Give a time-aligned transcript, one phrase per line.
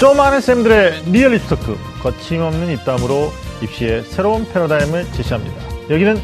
[0.00, 5.54] 좀 아는 쌤들의 리얼리티 토크 거침없는 입담으로 입시의 새로운 패러다임을 제시합니다.
[5.90, 6.18] 여기는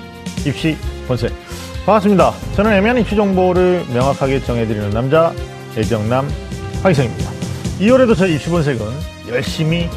[0.46, 1.30] 입시 본색
[1.84, 2.32] 반갑습니다.
[2.54, 5.30] 저는 애매한 입시 정보를 명확하게 정해드리는 남자
[5.76, 6.26] 애정남
[6.82, 7.30] 하기성입니다.
[7.78, 8.86] 2월에도 저희 입시 본색은
[9.28, 9.90] 열심히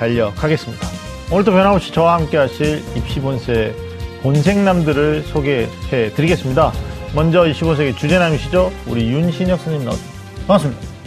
[0.00, 0.88] 달려가겠습니다.
[1.30, 3.76] 오늘도 변함없이 저와 함께 하실 입시 본색
[4.22, 6.72] 본색남들을 소개해 드리겠습니다.
[7.14, 8.72] 먼저 입시 본색의 주제남이시죠?
[8.88, 10.46] 우리 윤신혁 선생님 나오셨습니다.
[10.48, 10.99] 반갑습니다.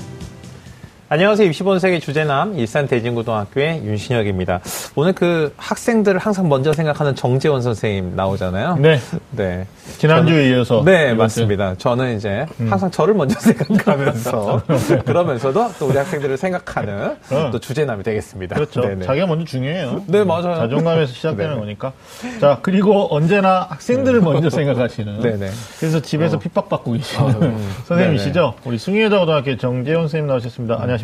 [1.14, 1.48] 안녕하세요.
[1.52, 4.62] 25세기 주제남 일산 대진고등학교의 윤신혁입니다.
[4.96, 8.78] 오늘 그 학생들을 항상 먼저 생각하는 정재원 선생님 나오잖아요.
[8.78, 8.98] 네.
[9.30, 9.68] 네.
[10.00, 10.82] 지난주에 이어서.
[10.84, 11.76] 네, 맞습니다.
[11.78, 14.64] 저는 이제 항상 저를 먼저 생각하면서
[15.06, 17.50] 그러면서도 또 우리 학생들을 생각하는 어.
[17.52, 18.56] 또 주제남이 되겠습니다.
[18.56, 18.82] 그렇죠.
[18.82, 19.06] 네네.
[19.06, 20.06] 자기가 먼저 중요해요.
[20.08, 20.56] 네, 맞아요.
[20.56, 21.60] 자존감에서 시작되는 네네.
[21.60, 21.94] 거니까.
[22.42, 25.20] 자, 그리고 언제나 학생들을 먼저 생각하시는.
[25.20, 25.52] 네네.
[25.80, 28.56] 그래서 집에서 핍박받고 계시는 선생님이시죠?
[28.64, 30.76] 우리 숭이여자고등학교 정재훈 선생님 나오셨습니다.
[30.82, 31.03] 안녕하십니까?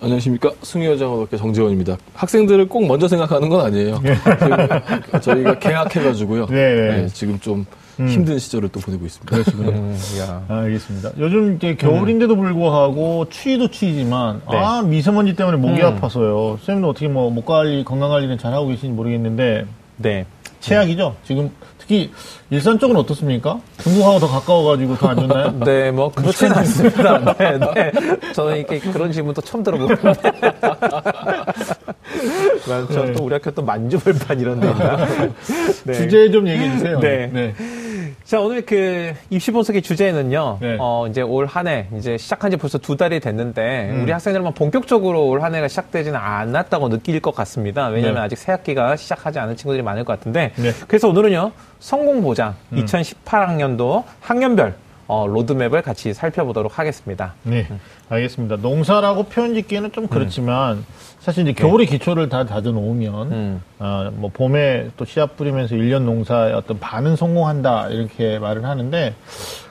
[0.00, 0.50] 안녕하십니까.
[0.62, 1.96] 숭이여자고등학교 정재원입니다.
[2.14, 4.00] 학생들을 꼭 먼저 생각하는 건 아니에요.
[4.02, 6.46] 지금 저희가 개학해가지고요.
[6.46, 7.06] 네, 네.
[7.08, 7.66] 지금 좀
[7.98, 9.36] 힘든 시절을 또 보내고 있습니다.
[9.58, 10.42] 음, 야.
[10.48, 11.10] 아, 알겠습니다.
[11.18, 14.56] 요즘 이제 겨울인데도 불구하고 추위도 추위지만 네.
[14.56, 16.56] 아 미세먼지 때문에 목이 아파서요.
[16.58, 19.66] 선생님도 어떻게 뭐 목 관리, 건강 관리는 잘 하고 계신지 모르겠는데
[19.98, 20.24] 네.
[20.60, 21.16] 최악이죠.
[21.24, 21.50] 지금
[21.90, 22.12] 특히
[22.50, 23.58] 일산 쪽은 어떻습니까?
[23.82, 25.58] 중국하고 더 가까워가지고 더 안 좋나요?
[25.66, 27.34] 네, 뭐, 그렇진 않습니다.
[27.34, 27.92] 네, 네.
[28.32, 30.12] 저는 이렇게 그런 질문도 처음 들어보는데.
[32.92, 35.06] 저또 우리 학교 또 만주벌판 이런 데 있나?
[35.84, 35.92] 네.
[35.92, 37.00] 주제 좀 얘기해 주세요.
[37.00, 37.54] 네.
[38.24, 40.58] 자, 오늘 그 입시 분석의 주제는요.
[40.60, 40.76] 네.
[40.78, 44.02] 어, 이제 올 한 해, 이제 시작한 지 벌써 두 달이 됐는데, 음.
[44.04, 47.88] 우리 학생들은 본격적으로 올 한 해가 시작되지는 않았다고 느낄 것 같습니다.
[47.88, 48.20] 왜냐면 네.
[48.20, 50.70] 아직 새 학기가 시작하지 않은 친구들이 많을 것 같은데, 네.
[50.86, 52.84] 그래서 오늘은요, 성공 보장 음.
[52.84, 54.74] 2018학년도 학년별
[55.10, 57.34] 어, 로드맵을 같이 살펴보도록 하겠습니다.
[57.42, 57.66] 네,
[58.08, 58.56] 알겠습니다.
[58.56, 60.84] 농사라고 표현 짓기에는 좀 그렇지만
[61.18, 63.62] 사실 이제 겨울에 기초를 다 다져 놓으면 음.
[63.80, 69.16] 아, 뭐 봄에 또 씨앗 뿌리면서 일년 농사의 어떤 반은 성공한다 이렇게 말을 하는데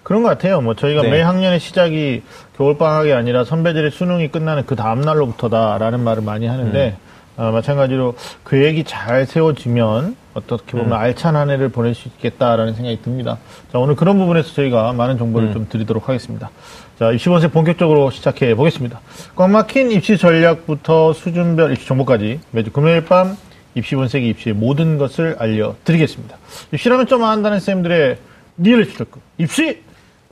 [0.03, 0.59] 그런 것 같아요.
[0.59, 1.09] 뭐 저희가 네.
[1.09, 2.21] 매 학년의 시작이
[2.57, 6.97] 겨울 방학이 아니라 선배들의 수능이 끝나는 그 다음 날로부터다라는 말을 많이 하는데
[7.39, 13.37] 아, 마찬가지로 계획이 잘 세워지면 어떻게 보면 알찬 한 해를 보낼 수 있겠다라는 생각이 듭니다.
[13.71, 16.49] 자, 오늘 그런 부분에서 저희가 많은 정보를 좀 드리도록 하겠습니다.
[16.99, 18.99] 자, 입시 본색 본격적으로 시작해 보겠습니다.
[19.37, 23.37] 꽉 막힌 입시 전략부터 수준별 입시 정보까지 매주 금요일 밤
[23.73, 26.37] 입시 본색이 입시의 모든 것을 알려드리겠습니다.
[26.73, 28.17] 입시라면 좀 안다는 쌤들의
[28.57, 29.21] 리얼리티 토크.
[29.37, 29.81] 입시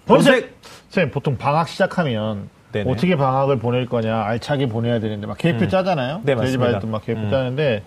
[0.06, 0.34] 본색!
[0.34, 0.58] 본색!
[0.90, 2.50] 쌤, 보통 방학 시작하면
[2.84, 2.92] 네네.
[2.92, 6.22] 어떻게 방학을 보낼 거냐 알차게 보내야 되는데 막 계획표 짜잖아요.
[6.24, 6.78] 네, 저희 집 맞습니다.
[6.78, 7.84] 아이도 막 계획표 짜는데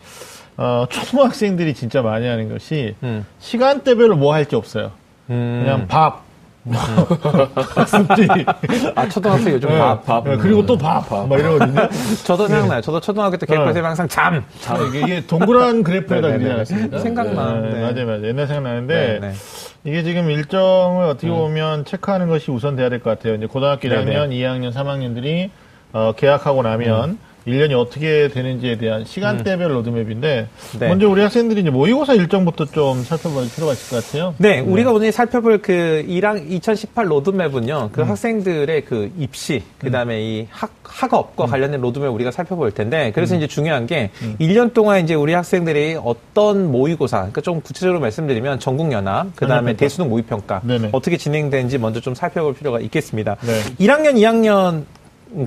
[0.56, 3.24] 어, 초등학생들이 진짜 많이 하는 것이 음.
[3.38, 4.92] 시간대별로 뭐할게 없어요.
[5.30, 5.62] 음.
[5.64, 6.22] 그냥 밥,
[7.74, 8.28] 학습지,
[8.94, 10.28] 아, 초등학생 요즘 밥, 밥.
[10.28, 11.88] 네, 그리고 또 밥, 막 이러거든요.
[12.24, 12.80] 저도 생각나요.
[12.82, 13.72] 저도 초등학교 때 계획 어.
[13.72, 14.44] 때 항상 잠.
[14.60, 16.54] 자, 이게, 이게 동그란 그래프에다 네, 네, 그리지 네.
[16.54, 16.98] 않았습니까?
[16.98, 17.52] 생각나.
[17.60, 17.80] 네, 네.
[17.80, 18.26] 맞아요, 맞아요.
[18.26, 19.32] 옛날 생각나는데 네, 네.
[19.84, 23.34] 이게 지금 일정을 어떻게 보면 체크하는 것이 우선 돼야 될 것 같아요.
[23.34, 25.50] 이제 고등학교 네, 1학년, 2학년, 3학년들이
[25.92, 30.88] 어, 개학하고 나면 1년이 어떻게 되는지에 대한 시간대별 로드맵인데 네.
[30.88, 34.34] 먼저 우리 학생들이 이제 모의고사 일정부터 좀 살펴볼 필요가 있을 것 같아요.
[34.38, 37.92] 네, 우리가 오늘 살펴볼 그 1학 2018 로드맵은요, 음.
[37.92, 41.50] 그 학생들의 그 입시, 그 다음에 이 학, 학업과 음.
[41.50, 46.70] 관련된 로드맵 우리가 살펴볼 텐데, 그래서 이제 중요한 게, 1년 동안 이제 우리 학생들이 어떤
[46.70, 49.78] 모의고사, 그러니까 좀 구체적으로 말씀드리면 전국 연합, 그 다음에 전국평가.
[49.78, 50.90] 대수능 모의평가, 네네.
[50.92, 53.36] 어떻게 진행되는지 먼저 좀 살펴볼 필요가 있겠습니다.
[53.42, 53.62] 네.
[53.86, 54.86] 1학년, 2학년, 음,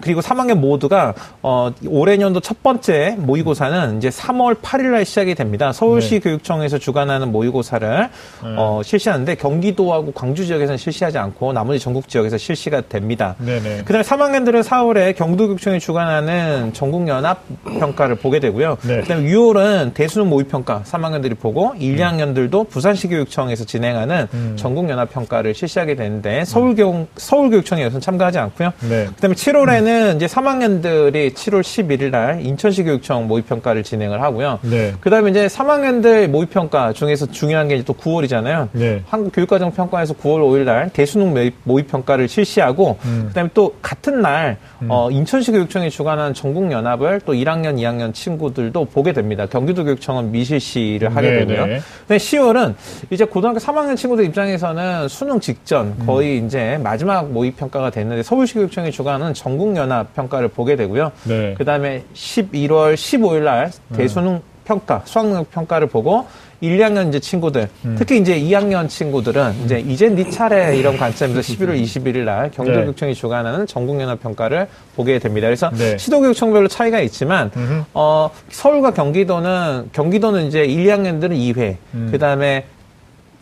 [0.02, 5.72] 그리고 3학년 모두가 어 올해 년도 첫 번째 모의고사는 이제 3월 8일 날 시작이 됩니다.
[5.74, 6.20] 서울시 네.
[6.20, 8.10] 교육청에서 주관하는 모의고사를
[8.58, 13.36] 어 실시하는데 경기도하고 광주 지역에서는 실시하지 않고 나머지 전국 지역에서 실시가 됩니다.
[13.40, 13.84] 네네.
[13.86, 18.78] 그다음에 3학년들은 4월에 경도교육청이 주관하는 전국 연합 평가를 보게 되고요.
[18.84, 19.02] 네.
[19.02, 24.54] 그다음에 6월은 대수능 모의 평가 3학년들이 보고 1, 2학년들도 부산시 교육청에서 진행하는 음.
[24.58, 28.72] 전국 연합 평가를 실시하게 되는데 서울교 서울 교육청에 여기서 참가하지 않고요.
[28.90, 29.08] 네.
[29.16, 34.60] 그다음에 7월에 는 이제 3학년들이 7월 11일 날 인천시 교육청 모의평가를 진행을 하고요.
[34.62, 34.94] 네.
[35.00, 38.70] 그다음에 이제 3학년들 모의평가 중에서 중요한 게 이제 또 9월이잖아요.
[38.74, 39.02] 네.
[39.08, 43.26] 한국교육과정평가에서 9월 5일 날 대수능 모의- 모의평가를 실시하고 음.
[43.30, 44.58] 그다음에 또 같은 날
[44.90, 49.46] 어, 인천시 교육청이 주관한 전국 연합을 또 1학년, 2학년 친구들도 보게 됩니다.
[49.48, 51.66] 경기도 교육청은 미실시를 하게 네, 되고요.
[51.66, 51.80] 네.
[52.08, 52.76] 근데 10월은
[53.10, 56.04] 이제 고등학교 3학년 친구들 입장에서는 수능 직전 음.
[56.06, 61.12] 거의 이제 마지막 모의평가가 됐는데 서울시 교육청이 주관하는 전국 연합 평가를 보게 되고요.
[61.24, 61.56] 네.
[61.58, 66.26] 그 다음에 11월 15일 날 대수능 평가, 수학 능력 평가를 보고
[66.62, 67.96] 1, 2학년 이제 친구들, 음.
[68.00, 73.68] 특히 이제 2학년 친구들은 이제 이제 네 차례 이런 관점에서 11월 21일 날 경기도교육청이 주관하는
[73.68, 75.48] 전국연합 평가를 보게 됩니다.
[75.48, 75.98] 그래서 네.
[75.98, 77.52] 시도교육청별로 차이가 있지만.
[77.94, 82.10] 어, 서울과 경기도는 경기도는 이제 1, 2학년들은 2회, 음.
[82.12, 82.66] 그 다음에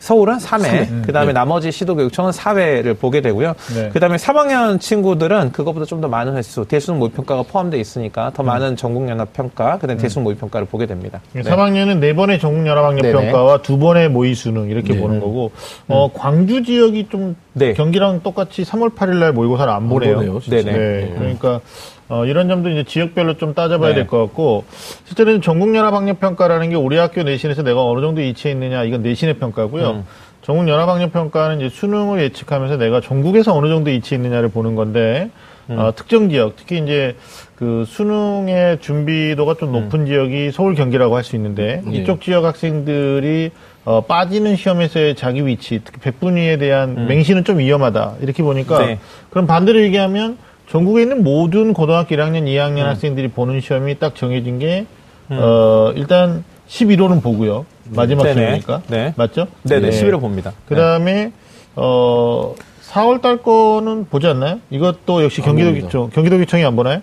[0.02, 1.34] 서울은 3회, 그 다음에 네.
[1.34, 3.54] 나머지 시도교육청은 4회를 보게 되고요.
[3.76, 3.90] 네.
[3.94, 8.34] 그 다음에 3학년 친구들은 그것보다 좀 더 많은 횟수, 대수능 모의평가가 포함되어 있으니까 음.
[8.34, 11.22] 더 많은 전국연합평가, 그 다음 에 대수능 모의평가를 보게 됩니다.
[11.34, 11.44] 네.
[11.44, 13.14] 3학년은 네 번의 전국연합학력 네네.
[13.14, 15.00] 평가와 두 번의 모의 수능 이렇게 네.
[15.00, 15.52] 보는 거고
[15.88, 17.74] 어, 광주 지역이 좀 네.
[17.74, 19.88] 경기랑 똑같이 3월 8일 날 모의고사를 안.
[19.88, 20.64] 보네요, 진짜.
[20.64, 20.78] 네네.
[20.78, 21.62] 네, 그러니까
[22.12, 23.96] 어, 이런 점도 이제 지역별로 좀 따져봐야 네.
[23.96, 24.66] 될것 같고
[25.06, 29.90] 실제로는 전국연합학력평가라는 게 우리 학교 내신에서 내가 어느 정도 위치해 있느냐 이건 내신의 평가고요.
[29.92, 30.04] 음.
[30.42, 35.30] 전국연합학력평가는 이제 수능을 예측하면서 내가 전국에서 어느 정도 위치해 있느냐를 보는 건데
[35.70, 37.16] 어, 특정 지역 특히 이제
[37.56, 41.98] 그 수능의 준비도가 좀 높은 지역이 서울 경기라고 할 수 있는데 네.
[41.98, 43.52] 이쪽 지역 학생들이
[43.86, 48.16] 어, 빠지는 시험에서의 자기 위치, 특히 백분위에 대한 맹신은 좀 위험하다.
[48.22, 49.00] 이렇게 보니까 네.
[49.30, 50.38] 그럼 반대로 얘기하면
[50.68, 54.86] 전국에 있는 모든 고등학교 1학년, 2학년 학생들이 보는 시험이 딱 정해진 게
[55.30, 57.66] 어, 일단 11호는 보고요.
[57.90, 58.36] 마지막 네네.
[58.42, 58.82] 시험이니까.
[58.88, 59.14] 네.
[59.18, 59.48] 맞죠?
[59.64, 60.02] 네네, 네.
[60.02, 60.54] 11월 봅니다.
[60.68, 61.32] 그 다음에
[61.76, 62.56] 어
[62.90, 64.60] 4월 달 거는 보지 않나요?
[64.70, 67.02] 이것도 역시 안 경기도교청 경기도교청이 안 보나요?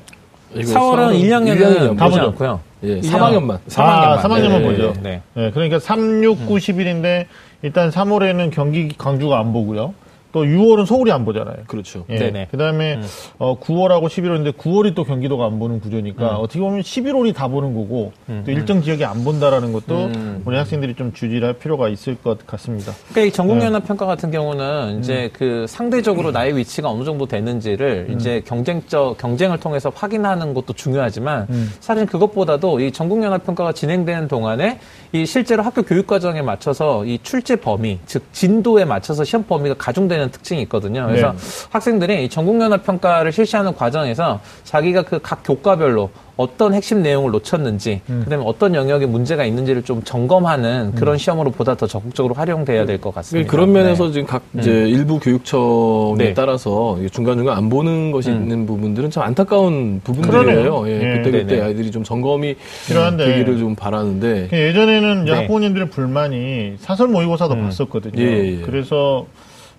[0.54, 2.20] 이거 4월은 1, 2학년은 다 보지.
[2.20, 2.60] 않고요.
[2.84, 3.58] 예, 3학년만.
[3.68, 3.78] 3학년만.
[3.78, 4.92] 아, 3학년만 네, 보죠.
[5.02, 5.22] 네.
[5.34, 7.26] 네, 그러니까 3, 6, 9, 11인데
[7.62, 9.94] 일단 3월에는 경기 광주가 안 보고요.
[10.32, 11.56] 또 6월은 서울이 안 보잖아요.
[11.66, 12.04] 그렇죠.
[12.10, 12.18] 예.
[12.18, 12.48] 네네.
[12.50, 13.00] 그다음에
[13.38, 18.12] 어 9월하고 11월인데 9월이 또 경기도가 안 보는 구조니까 어떻게 보면 11월이 다 보는 거고
[18.44, 20.42] 또 일정 지역이 안 본다라는 것도 음.
[20.44, 22.92] 우리 학생들이 좀 주의를 할 필요가 있을 것 같습니다.
[23.10, 24.32] 그러니까 이 전국연합 평가 같은 음.
[24.32, 28.14] 경우는 이제 그 상대적으로 나의 위치가 어느 정도 되는지를 음.
[28.14, 31.72] 이제 경쟁적 경쟁을 통해서 확인하는 것도 중요하지만 음.
[31.80, 34.78] 사실 그것보다도 이 전국연합 평가가 진행되는 동안에
[35.12, 40.30] 이 실제로 학교 교육 과정에 맞춰서 이 출제 범위 즉 진도에 맞춰서 시험 범위가 가중되는
[40.30, 41.06] 특징이 있거든요.
[41.06, 41.38] 그래서 네.
[41.70, 48.20] 학생들이 이 전국연합 평가를 실시하는 과정에서 자기가 그 각 교과별로 어떤 핵심 내용을 놓쳤는지, 음.
[48.22, 53.12] 그다음에 어떤 영역에 문제가 있는지를 좀 점검하는 그런 시험으로 보다 더 적극적으로 활용돼야 될 것
[53.12, 53.50] 같습니다.
[53.50, 54.12] 그런 면에서 네.
[54.12, 56.34] 지금 각 이제 일부 교육청에 네.
[56.34, 58.42] 따라서 이게 중간 중간 안 보는 것이 음.
[58.42, 60.00] 있는 부분들은 참 안타까운.
[60.04, 60.84] 부분들이에요.
[60.88, 61.16] 예, 예.
[61.18, 61.62] 그때 그때 네네.
[61.62, 62.54] 아이들이 좀 점검이
[62.86, 63.24] 필요한데.
[63.26, 65.38] 되기를 좀 바라는데 예전에는 이제 네.
[65.38, 67.62] 학부모님들의 불만이 사설 모의고사도 음.
[67.64, 68.22] 봤었거든요.
[68.22, 68.62] 예, 예, 예.
[68.62, 69.26] 그래서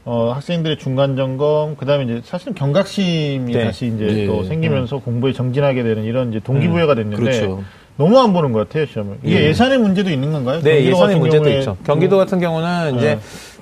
[0.09, 3.63] 어, 학생들의 중간 점검, 그 다음에 이제 사실은 경각심이 네.
[3.63, 4.25] 다시 이제 예.
[4.25, 7.63] 또 생기면서 공부에 정진하게 되는 이런 이제 동기부여가 됐는데 그렇죠.
[7.99, 9.17] 너무 안 보는 것 같아요 시험을.
[9.23, 9.47] 이게 예.
[9.49, 9.53] 예.
[9.53, 10.61] 산의 문제도 있는 건가요?
[10.61, 11.75] 네, 예산의 문제도 경우에 있죠.
[11.85, 12.97] 경기도 같은 경우는 네.
[12.97, 13.19] 이제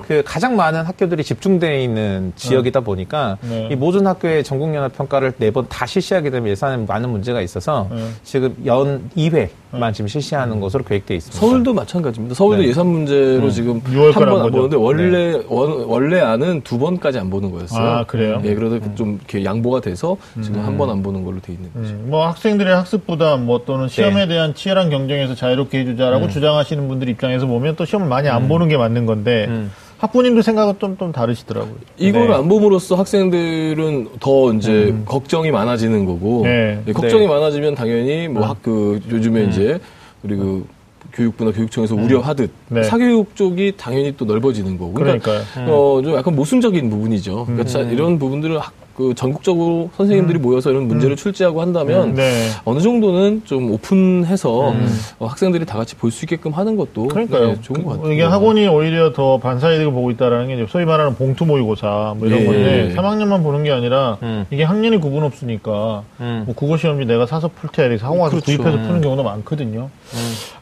[0.07, 3.67] 그 가장 많은 학교들이 집중되어 있는 지역이다 보니까 네.
[3.71, 7.87] 이 모든 학교의 전국 연합 평가를 네 번 다 실시하게 되면 예산에 많은 문제가 있어서
[7.91, 7.97] 네.
[8.23, 11.39] 지금 연 2회만 지금 실시하는 것으로 계획되어 있습니다.
[11.39, 12.35] 서울도 마찬가지입니다.
[12.35, 12.67] 서울도 네.
[12.69, 14.51] 예산 문제로 지금 유월 한번 안.
[14.51, 17.83] 보는데 원래 원, 원래 안은 두 번까지 안 보는 거였어요.
[17.87, 18.39] 아, 그래요?
[18.45, 21.89] 예, 그러다 좀 이렇게 양보가 돼서 지금 한번 안 보는 걸로 돼 있는 거죠.
[21.95, 24.35] 음, 뭐 학생들의 학습 부담 뭐 또는 시험에 네.
[24.35, 26.29] 대한 치열한 경쟁에서 자유롭게 해주자라고 음.
[26.29, 29.71] 주장하시는 분들 입장에서 보면 또 시험을 많이 안 보는 게 맞는 건데 음.
[29.97, 31.75] 학부모님들 생각은 좀 좀 다르시더라고요.
[31.97, 32.33] 이거를 네.
[32.35, 36.81] 안 봄으로써 학생들은 더 이제 걱정이 많아지는 거고 네.
[36.87, 37.27] 예, 걱정이 네.
[37.27, 39.79] 많아지면 당연히 뭐 학 그 요즘에 이제
[40.23, 40.65] 우리 그
[41.13, 42.83] 교육부나 교육청에서 우려하듯 네.
[42.83, 45.31] 사교육 쪽이 당연히 또 넓어지는 거고 그러니까.
[45.67, 47.45] 어, 좀 약간 모순적인 부분이죠.
[47.45, 52.49] 그러니까 자, 이런 부분들을 학, 그 전국적으로 선생님들이 모여서 이런 문제를 출제하고 한다면 네.
[52.65, 54.73] 어느 정도는 좀 오픈해서
[55.19, 57.47] 어, 학생들이 다 같이 볼 수 있게끔 하는 것도 그러니까요.
[57.49, 58.11] 네, 좋은 것 같아요.
[58.11, 62.45] 이게 학원이 오히려 더 반사이득을 보고 있다라는 게 소위 말하는 봉투 모의고사 뭐 이런 예.
[62.45, 64.45] 건데 3학년만 보는 게 아니라 음.
[64.49, 66.43] 이게 학년이 구분 없으니까 음.
[66.47, 68.45] 뭐 국어 시험지 내가 사서 풀 테야 이렇게 사고 와서 그렇죠.
[68.63, 69.89] 구입해서 푸는 경우도 많거든요.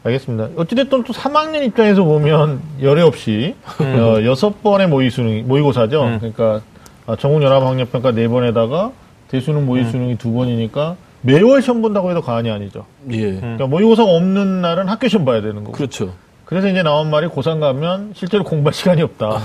[0.02, 0.48] 알겠습니다.
[0.56, 6.02] 어찌됐든 또 3학년 입장에서 보면 열애 없이 어, 여섯 번의 모의 수능 모의고사죠.
[6.02, 6.16] 음.
[6.18, 6.60] 그러니까
[7.06, 8.92] 아, 전국연합학력평가 네 번에다가
[9.28, 12.84] 대수능 모의 수능이 두 번이니까 매월 시험 본다고 해도 과언이 아니죠.
[13.10, 13.34] 예.
[13.34, 15.72] 그러니까 모의고사가 없는 날은 학교 시험 봐야 되는 거고.
[15.72, 16.12] 그렇죠.
[16.44, 19.38] 그래서 이제 나온 말이 고3 가면 실제로 공부할 시간이 없다.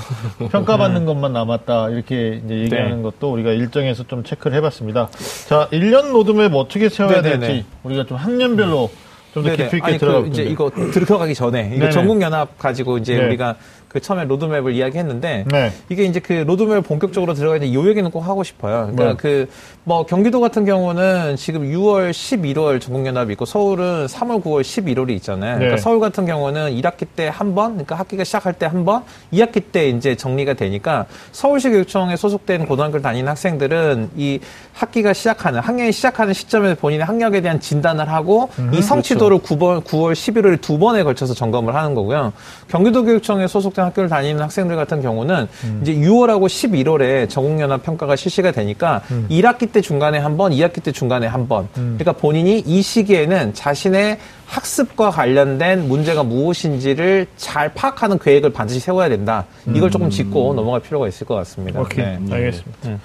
[0.51, 1.89] 평가받는 것만 남았다.
[1.89, 3.01] 이렇게 이제 얘기하는 네.
[3.03, 5.09] 것도 우리가 일정에서 좀 체크를 해봤습니다.
[5.47, 7.47] 자, 1년 로드맵 어떻게 세워야 네네네.
[7.47, 8.91] 될지 우리가 좀 학년별로
[9.33, 9.63] 좀더 네네.
[9.63, 11.89] 깊이 있게 아니, 들어가 그 이제 이거 들어가기 전에 이거.
[11.89, 13.25] 전국연합 가지고 이제 네.
[13.25, 13.55] 우리가
[13.91, 15.73] 그 처음에 로드맵을 이야기했는데 네.
[15.89, 18.89] 이게 이제 그 로드맵 본격적으로 들어가 있는데 요 얘기는 꼭 하고 싶어요.
[18.93, 19.47] 그러니까 네.
[19.85, 25.55] 그뭐 경기도 같은 경우는 지금 6월, 11월 전국연합이 있고 서울은 3월, 9월, 11월이 있잖아요.
[25.55, 25.81] 그러니까 네.
[25.81, 29.89] 서울 같은 경우는 1학기 때 한 번, 그러니까 학기가 시작할 때 한 번, 2학기 때
[29.89, 34.39] 이제 정리가 되니까 서울시 교육청에 소속된 고등학교를 다니는 학생들은 이
[34.73, 40.61] 학기가 시작하는 학년이 시작하는 시점에 본인의 학력에 대한 진단을 하고 이 성취도를 9번, 9월, 11월
[40.61, 42.31] 두 번에 걸쳐서 점검을 하는 거고요.
[42.69, 45.47] 경기도 교육청에 소속된 학교를 다니는 학생들 같은 경우는
[45.81, 51.27] 이제 6월하고 11월에 전국연합 평가가 실시가 되니까 1학기 때 중간에 한 번, 2학기 때 중간에
[51.27, 51.67] 한 번.
[51.73, 59.45] 그러니까 본인이 이 시기에는 자신의 학습과 관련된 문제가 무엇인지를 잘 파악하는 계획을 반드시 세워야 된다.
[59.73, 61.79] 이걸 조금 짚고 넘어갈 필요가 있을 것 같습니다.
[61.79, 62.05] 오케이.
[62.19, 62.35] 네.
[62.35, 62.77] 알겠습니다.
[62.85, 62.99] 음.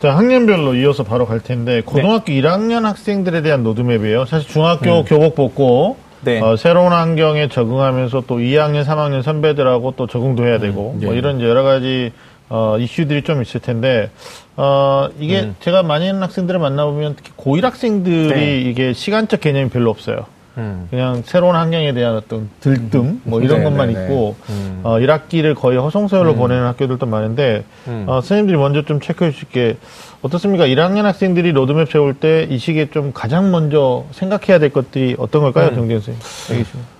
[0.00, 4.26] 자, 학년별로 이어서 바로 갈 텐데, 고등학교 1학년 학생들에 대한 로드맵이에요.
[4.26, 6.40] 사실 중학교 교복 벗고, 네.
[6.40, 11.18] 어, 새로운 환경에 적응하면서 또 2학년, 3학년 선배들하고 또 적응도 해야 되고, 뭐 네.
[11.18, 12.12] 이런 이제 여러 가지,
[12.48, 14.10] 어, 이슈들이 좀 있을 텐데,
[14.56, 18.60] 어, 이게 제가 많은 학생들을 만나보면 특히 고1 학생들이 네.
[18.60, 20.26] 이게 시간적 개념이 별로 없어요.
[20.58, 20.86] 음.
[20.90, 24.04] 그냥 새로운 환경에 대한 어떤 들뜸 뭐 이런 네, 것만 네, 네.
[24.04, 24.80] 있고 음.
[24.82, 28.04] 어, 1학기를 거의 허송세월로 보내는 학교들도 많은데 음.
[28.06, 29.76] 어, 선생님들이 먼저 좀 체크해 주실 게
[30.22, 30.66] 어떻습니까?
[30.66, 35.68] 1학년 학생들이 로드맵 세울 때 이 시기에 좀 가장 먼저 생각해야 될 것들이 어떤 걸까요,
[35.70, 35.74] 음.
[35.74, 36.64] 정재현 선생님?
[36.64, 36.91] 주시면.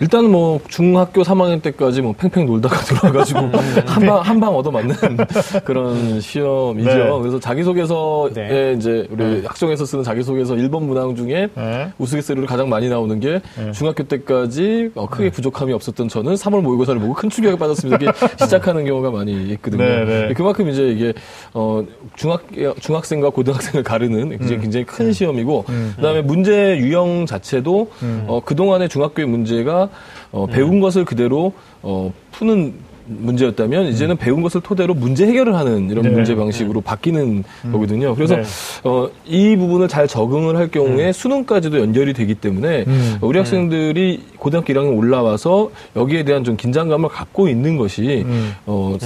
[0.00, 3.38] 일단은 뭐 중학교 3학년 때까지 뭐 팽팽 놀다가 들어와가지고
[3.86, 4.94] 한방 한 방 얻어 맞는
[5.64, 6.90] 그런 시험이죠.
[6.90, 7.18] 네.
[7.20, 8.74] 그래서 자기소개서에 네.
[8.76, 11.90] 이제 우리 학종에서 쓰는 자기소개서 1번 문항 중에 네.
[11.98, 13.72] 우스갯소리로 가장 많이 나오는 게 네.
[13.72, 17.98] 중학교 때까지 어, 크게 부족함이 없었던 저는 3월 모의고사를 보고 큰 충격에 빠졌습니다.
[18.02, 19.84] 이렇게 시작하는 경우가 많이 있거든요.
[19.84, 20.34] 네, 네.
[20.34, 21.12] 그만큼 이제 이게
[21.54, 21.84] 어,
[22.16, 22.42] 중학
[22.80, 25.64] 중학생과 고등학생을 가르는 굉장히, 굉장히 큰 시험이고
[25.96, 27.90] 그다음에 문제 유형 자체도
[28.26, 29.83] 어, 그 동안의 중학교의 문제가
[30.32, 32.74] 어, 배운 것을 그대로 어, 푸는
[33.06, 36.10] 문제였다면 이제는 배운 것을 토대로 문제 해결을 하는 이런 네.
[36.10, 38.14] 문제 방식으로 바뀌는 거거든요.
[38.14, 38.42] 그래서 네.
[38.84, 43.18] 어, 이 부분을 잘 적응을 할 경우에 수능까지도 연결이 되기 때문에 음.
[43.20, 48.54] 우리 학생들이 고등학교 1학년 올라와서 여기에 대한 좀 긴장감을 갖고 있는 것이 음.
[48.66, 48.96] 어,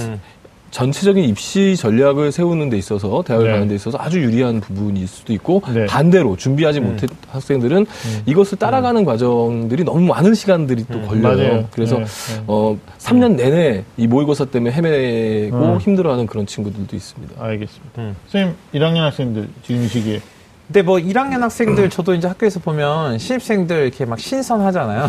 [0.71, 3.53] 전체적인 입시 전략을 세우는 데 있어서 대학을 네.
[3.53, 5.85] 가는 데 있어서 아주 유리한 부분일 수도 있고 네.
[5.85, 7.85] 반대로 준비하지 못한 학생들은
[8.25, 11.37] 이것을 따라가는 과정들이 너무 많은 시간들이 또 걸려요.
[11.37, 11.67] 맞아요.
[11.71, 12.43] 그래서 네, 네.
[12.47, 15.77] 어 3년 내내 이 모의고사 때문에 헤매고 음.
[15.79, 17.43] 힘들어하는 그런 친구들도 있습니다.
[17.43, 18.01] 알겠습니다.
[18.01, 18.15] 음.
[18.27, 20.21] 선생님, 1학년 학생들 지금 이 시기에
[20.69, 25.07] 근데 뭐 1학년 학생들 저도 이제 학교에서 보면 신입생들 이렇게 막 신선하잖아요.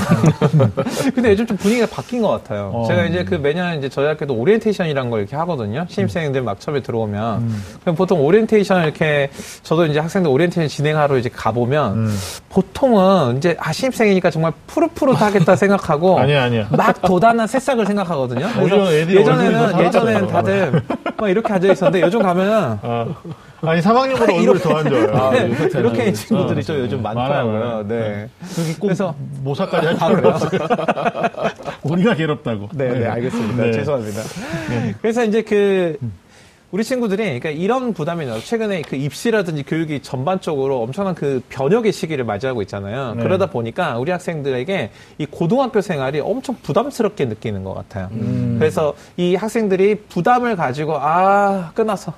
[1.15, 2.71] 근데 요즘 좀 분위기가 바뀐 것 같아요.
[2.73, 2.87] 어.
[2.87, 5.85] 제가 이제 그 매년 이제 저희 학교도 오리엔테이션이라는 걸 이렇게 하거든요.
[5.87, 7.63] 신입생들 막 처음에 들어오면 음.
[7.83, 9.29] 그럼 보통 오리엔테이션 이렇게
[9.63, 12.19] 저도 이제 학생들 오리엔테이션 진행하러 이제 가 보면 음.
[12.49, 16.69] 보통은 이제 아 신입생이니까 정말 푸릇푸릇하겠다 생각하고 아니야, 아니야.
[16.71, 18.49] 막 돋아난 새싹을 생각하거든요.
[18.49, 19.79] 더 예전에는.
[19.85, 20.83] 예전에는 다들
[21.19, 23.07] 막 이렇게 앉아 있었는데 요즘 가면은 아,
[23.63, 25.11] 아니 3학년보다 얼굴이 더 안 좋아요.
[25.15, 27.87] 아, 네, 이렇게 이렇게 하는 친구들이 좀 요즘 많더라고요.
[27.89, 28.29] 네.
[28.81, 30.29] 그래서- 모사까지 할 아?
[30.29, 30.61] 없어요.
[31.83, 32.69] 우리가 괴롭다고.
[32.75, 33.65] 네, 네, 알겠습니다.
[33.65, 33.73] 네.
[33.73, 34.21] 죄송합니다.
[35.03, 35.99] 그래서 이제 그,
[36.71, 38.39] 우리 친구들이, 그러니까 이런 부담이 나요.
[38.41, 43.15] 최근에 그 입시라든지 교육이 전반적으로 엄청난 그 변혁의 시기를 맞이하고 있잖아요.
[43.17, 43.23] 네.
[43.25, 48.09] 그러다 보니까 우리 학생들에게 이 고등학교 생활이 엄청 부담스럽게 느끼는 것 같아요.
[48.13, 48.57] 음.
[48.59, 52.15] 그래서 이 학생들이 부담을 가지고, 아, 끝났어.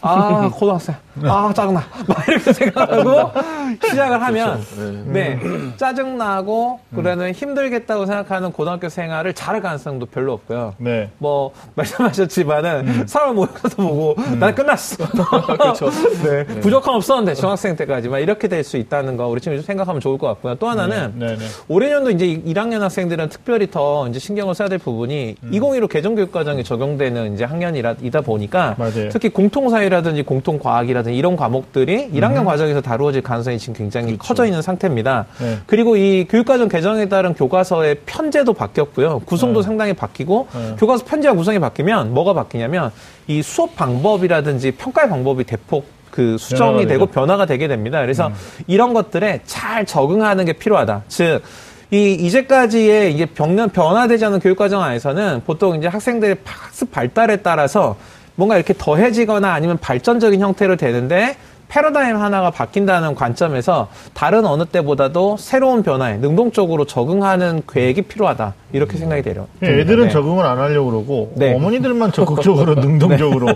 [0.00, 0.94] 아, 고등학생.
[1.24, 1.82] 아, 짜증나.
[2.06, 3.30] 막 이렇게 생각하고
[3.88, 4.64] 시작을 하면,
[5.06, 5.34] 네.
[5.36, 5.76] 네.
[5.76, 10.74] 짜증나고, 그러는 힘들겠다고 생각하는 고등학교 생활을 잘할 가능성도 별로 없고요.
[10.78, 11.10] 네.
[11.18, 15.04] 뭐, 말씀하셨지만은, 사람 모여서 보고, 나는 끝났어.
[15.58, 15.90] 그렇죠.
[16.22, 16.44] 네.
[16.60, 18.08] 부족함 없었는데, 중학생 때까지.
[18.08, 20.54] 막 이렇게 될 수 있다는 거, 우리 친구 좀 생각하면 좋을 것 같고요.
[20.54, 21.44] 또 하나는, 네, 네.
[21.68, 27.44] 올해년도 이제 1학년 학생들은 특별히 더 이제 신경을 써야 될 부분이 2015 개정교육과정이 적용되는 이제
[27.44, 29.10] 학년이다 보니까 맞아요.
[29.10, 35.26] 특히 공통 사회라든지 공통과학이라든지 이런 과목들이 1학년 과정에서 다루어질 가능성이 지금 굉장히 커져 있는 상태입니다.
[35.40, 35.58] 네.
[35.66, 39.20] 그리고 이 교육과정 개정에 따른 교과서의 편제도 바뀌었고요.
[39.20, 39.66] 구성도 네.
[39.66, 40.76] 상당히 바뀌고 네.
[40.78, 42.90] 교과서 편제와 구성이 바뀌면 뭐가 바뀌냐면
[43.26, 47.06] 이 수업 방법이라든지 평가의 방법이 대폭 그 수정이 되고.
[47.06, 48.00] 변화가 되게 됩니다.
[48.00, 48.30] 그래서
[48.68, 51.02] 이런 것들에 잘 적응하는 게 필요하다.
[51.08, 51.42] 즉,
[51.90, 57.96] 이 이제까지의 이게 변, 변화되지 않은 교육과정 안에서는 보통 이제 학생들의 학습 발달에 따라서
[58.36, 61.36] 뭔가 이렇게 더해지거나 아니면 발전적인 형태로 되는데
[61.68, 68.54] 패러다임 하나가 바뀐다는 관점에서 다른 어느 때보다도 새로운 변화에 능동적으로 적응하는 계획이 필요하다.
[68.72, 69.48] 이렇게 생각이 돼요.
[69.62, 70.10] 애들은 네.
[70.10, 71.54] 적응을 안 하려고 그러고 네.
[71.54, 73.48] 어머니들만 적극적으로 능동적으로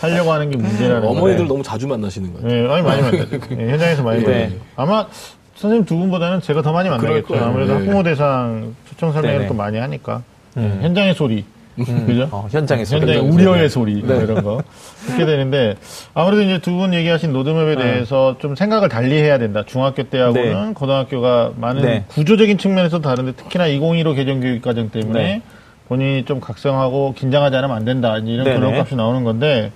[0.00, 1.16] 하려고 하는 게 문제라는 거예요.
[1.16, 2.48] 어머니들 너무 자주 만나시는 거예요.
[2.68, 3.38] 네, 아니 많이 만나죠.
[3.50, 4.32] 네, 현장에서 많이 네.
[4.32, 4.54] 만나죠.
[4.76, 5.06] 아마
[5.56, 7.34] 선생님 두 분보다는 제가 더 많이 만나겠죠.
[7.34, 7.78] 아무래도 네.
[7.80, 9.48] 학부모 대상 초청 설명을.
[9.48, 10.22] 또 많이 하니까
[10.56, 10.78] 음.
[10.82, 11.44] 현장의 소리
[11.76, 12.28] 그죠?
[12.30, 13.00] 어, 현장의 소리.
[13.00, 13.94] 현장의 현장의 우려의 소리.
[14.02, 14.62] 뭐 이런 거
[15.06, 15.74] 그렇게 되는데
[16.14, 19.62] 아무래도 이제 두 분 얘기하신 로드맵에 대해서 좀 생각을 달리 해야 된다.
[19.66, 20.72] 중학교 때하고는 네.
[20.74, 22.04] 고등학교가 많은 네.
[22.08, 25.42] 구조적인 측면에서 다른데 특히나 2015 개정교육과정 때문에 네.
[25.88, 28.16] 본인이 좀 각성하고 긴장하지 않으면 안 된다.
[28.18, 28.56] 이런 네네.
[28.58, 29.72] 결론값이 나오는 건데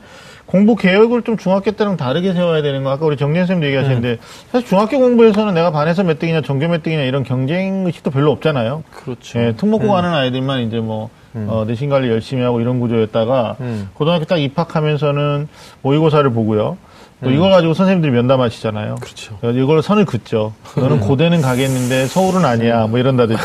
[0.46, 4.18] 공부 계획을 좀 중학교 때랑 다르게 세워야 되는 거 아까 우리 정진 선생님 얘기하셨는데
[4.50, 8.82] 사실 중학교 공부에서는 내가 반에서 몇 등이냐 전교 몇 등이냐 이런 경쟁 의식도 별로 없잖아요.
[8.90, 9.38] 그렇죠.
[9.40, 13.88] 예, 특목고 가는 아이들만 이제 뭐 어, 내신 관리 열심히 하고 이런 구조였다가 음.
[13.94, 15.48] 고등학교 딱 입학하면서는
[15.82, 16.76] 모의고사를 보고요.
[17.22, 18.94] 또 이걸 가지고 선생님들이 면담하시잖아요.
[18.96, 19.38] 그렇죠.
[19.42, 20.54] 어, 이걸 선을 긋죠.
[20.76, 22.86] 너는 고대는 가겠는데 서울은 아니야.
[22.86, 23.42] 뭐 이런다든지.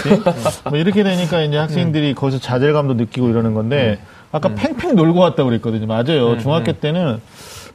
[0.69, 3.99] 뭐 이렇게 되니까 이제 학생들이 거기서 좌절감도 느끼고 이러는 건데
[4.31, 5.87] 아까 팽팽 놀고 왔다고 그랬거든요.
[5.87, 6.37] 맞아요.
[6.39, 7.19] 중학교 때는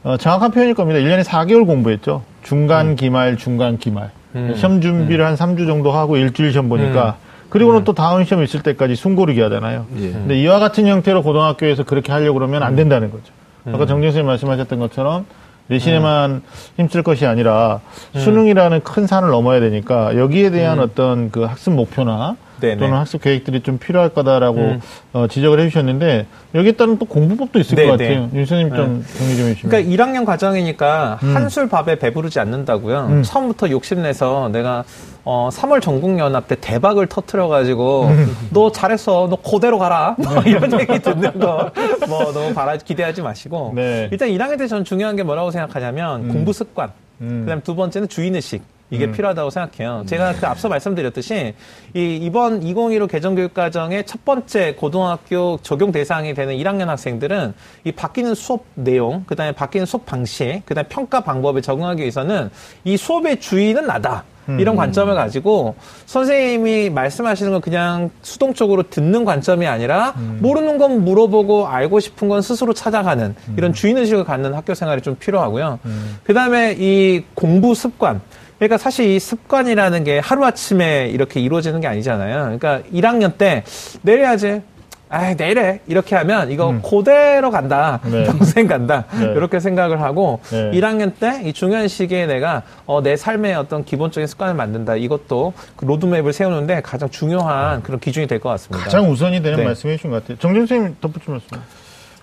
[0.03, 0.99] 어, 정확한 표현일 겁니다.
[0.99, 2.23] 1년에 4개월 공부했죠.
[2.43, 4.09] 중간 기말, 중간 기말.
[4.55, 7.17] 시험 준비를 한 3주 정도 하고 일주일 시험 보니까
[7.51, 9.85] 그리고는 또 다음 시험 있을 때까지 숨고르기 하잖아요.
[9.97, 10.11] 예.
[10.11, 13.25] 근데 이와 같은 형태로 고등학교에서 그렇게 하려고 그러면 안 된다는 거죠.
[13.67, 15.25] 아까 정진 선생님 말씀하셨던 것처럼
[15.67, 16.41] 내신에만
[16.77, 17.81] 힘쓸 것이 아니라
[18.15, 22.77] 수능이라는 큰 산을 넘어야 되니까 여기에 대한 어떤 그 학습 목표나 네네.
[22.77, 24.77] 또는 학습 계획들이 좀 필요할 거다라고
[25.11, 28.07] 어, 지적을 해주셨는데 여기에 따른 또 공부법도 있을 네, 것 네.
[28.07, 28.29] 같아요.
[28.33, 29.69] 윤 선생님 좀 정리 좀 해주시면.
[29.69, 33.07] 그러니까 1학년 과정이니까 한술 밥에 배부르지 않는다고요.
[33.09, 33.23] 음.
[33.23, 34.85] 처음부터 욕심내서 내가
[35.23, 38.35] 어 3월 전국연합 때 대박을 터트려가지고 음.
[38.51, 41.71] 너 잘했어, 너 그대로 가라, 뭐 이런 얘기 듣는 거
[42.07, 44.09] 뭐 너무 바라 기대하지 마시고 네.
[44.11, 46.91] 일단 1학년 때 저는 중요한 게 뭐라고 생각하냐면 공부 습관,
[47.21, 47.41] 음.
[47.43, 48.61] 그다음 두 번째는 주인의식.
[48.91, 50.03] 이게 필요하다고 생각해요.
[50.05, 51.55] 제가 그 앞서 말씀드렸듯이
[51.93, 57.53] 이 이번 2015 개정 교육 과정의 첫 번째 고등학교 적용 대상이 되는 1학년 학생들은
[57.85, 62.49] 이 바뀌는 수업 내용, 그다음에 바뀌는 수업 방식, 그다음에 평가 방법에 적응하기 위해서는
[62.83, 64.25] 이 수업의 주인은 나다.
[64.59, 65.75] 이런 관점을 가지고
[66.07, 72.73] 선생님이 말씀하시는 건 그냥 수동적으로 듣는 관점이 아니라 모르는 건 물어보고 알고 싶은 건 스스로
[72.73, 75.79] 찾아가는 이런 주인의식을 갖는 학교 생활이 좀 필요하고요.
[76.23, 78.19] 그 다음에 이 공부 습관.
[78.61, 82.43] 그러니까 사실 이 습관이라는 게 하루아침에 이렇게 이루어지는 게 아니잖아요.
[82.59, 83.63] 그러니까 1학년 때
[84.03, 84.61] 내려야지.
[85.09, 87.99] 아, 내일에 이렇게 하면 이거 그대로 간다.
[88.05, 88.23] 네.
[88.29, 89.05] 평생 간다.
[89.19, 89.31] 네.
[89.35, 90.69] 이렇게 생각을 하고 네.
[90.79, 94.95] 1학년 때 이 중요한 시기에 내가 어, 내 삶의 어떤 기본적인 습관을 만든다.
[94.95, 98.83] 이것도 그 로드맵을 세우는데 가장 중요한 그런 기준이 될 것 같습니다.
[98.85, 99.63] 가장 우선이 되는 네.
[99.65, 100.37] 말씀해 주신 것 같아요.
[100.37, 101.47] 정진 선생님 덧붙여 말씀.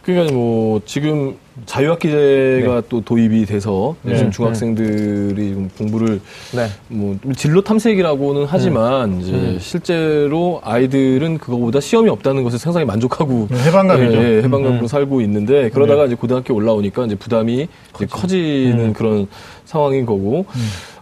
[0.05, 4.13] 그러니까 뭐 지금 자유학기제가 또 도입이 돼서 네.
[4.13, 4.31] 요즘 네.
[4.31, 6.21] 중학생들이 좀 공부를
[6.55, 6.67] 네.
[6.89, 9.21] 뭐 진로 탐색이라고는 하지만 음.
[9.21, 14.19] 이제 실제로 아이들은 그거보다 시험이 없다는 것을 상당히 만족하고 네, 해방감이죠.
[14.19, 14.87] 예, 예, 해방감으로 음.
[14.87, 16.09] 살고 있는데 그러다가 네.
[16.09, 18.93] 이제 고등학교 올라오니까 이제 부담이 이제 커지는 음.
[18.93, 19.27] 그런
[19.65, 20.47] 상황인 거고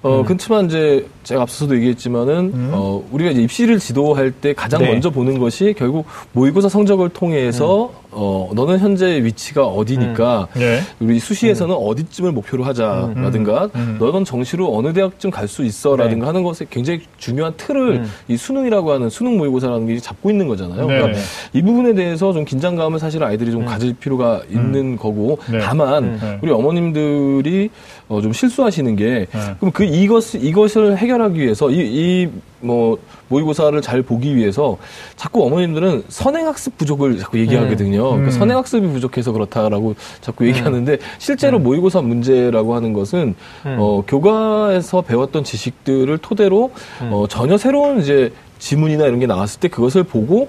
[0.02, 4.90] 어 그렇지만 이제 제가 앞서서도 얘기했지만은 어 우리가 이제 입시를 지도할 때 가장 네.
[4.90, 10.80] 먼저 보는 것이 결국 모의고사 성적을 통해서 어 너는 현재 위치가 어디니까 네.
[11.00, 13.96] 우리 수시에서는 어디쯤을 목표로 하자라든가 음.
[13.98, 19.08] 너는 정시로 어느 대학쯤 갈 수 있어라든가 하는 것에 굉장히 중요한 틀을 이 수능이라고 하는
[19.08, 20.86] 수능 모의고사라는 게 잡고 있는 거잖아요.
[20.86, 20.98] 네.
[20.98, 21.18] 그러니까
[21.52, 25.60] 이 부분에 대해서 좀 긴장감을 사실 아이들이 좀 가질 필요가 있는 거고 네.
[25.60, 26.38] 다만 네.
[26.42, 27.70] 우리 어머님들이
[28.08, 29.54] 어, 좀 실수하시는 게 네.
[29.58, 34.76] 그럼 그 이것 이것을 해결하기 위해서 이뭐 모의고사를 잘 보기 위해서
[35.16, 38.02] 자꾸 어머님들은 선행학습 부족을 자꾸 얘기하거든요.
[38.10, 38.30] 그러니까 음.
[38.30, 46.70] 선행학습이 부족해서 그렇다라고 자꾸 얘기하는데 실제로 모의고사 문제라고 하는 것은 어, 교과에서 배웠던 지식들을 토대로
[47.10, 50.48] 어, 전혀 새로운 이제 지문이나 이런 게 나왔을 때 그것을 보고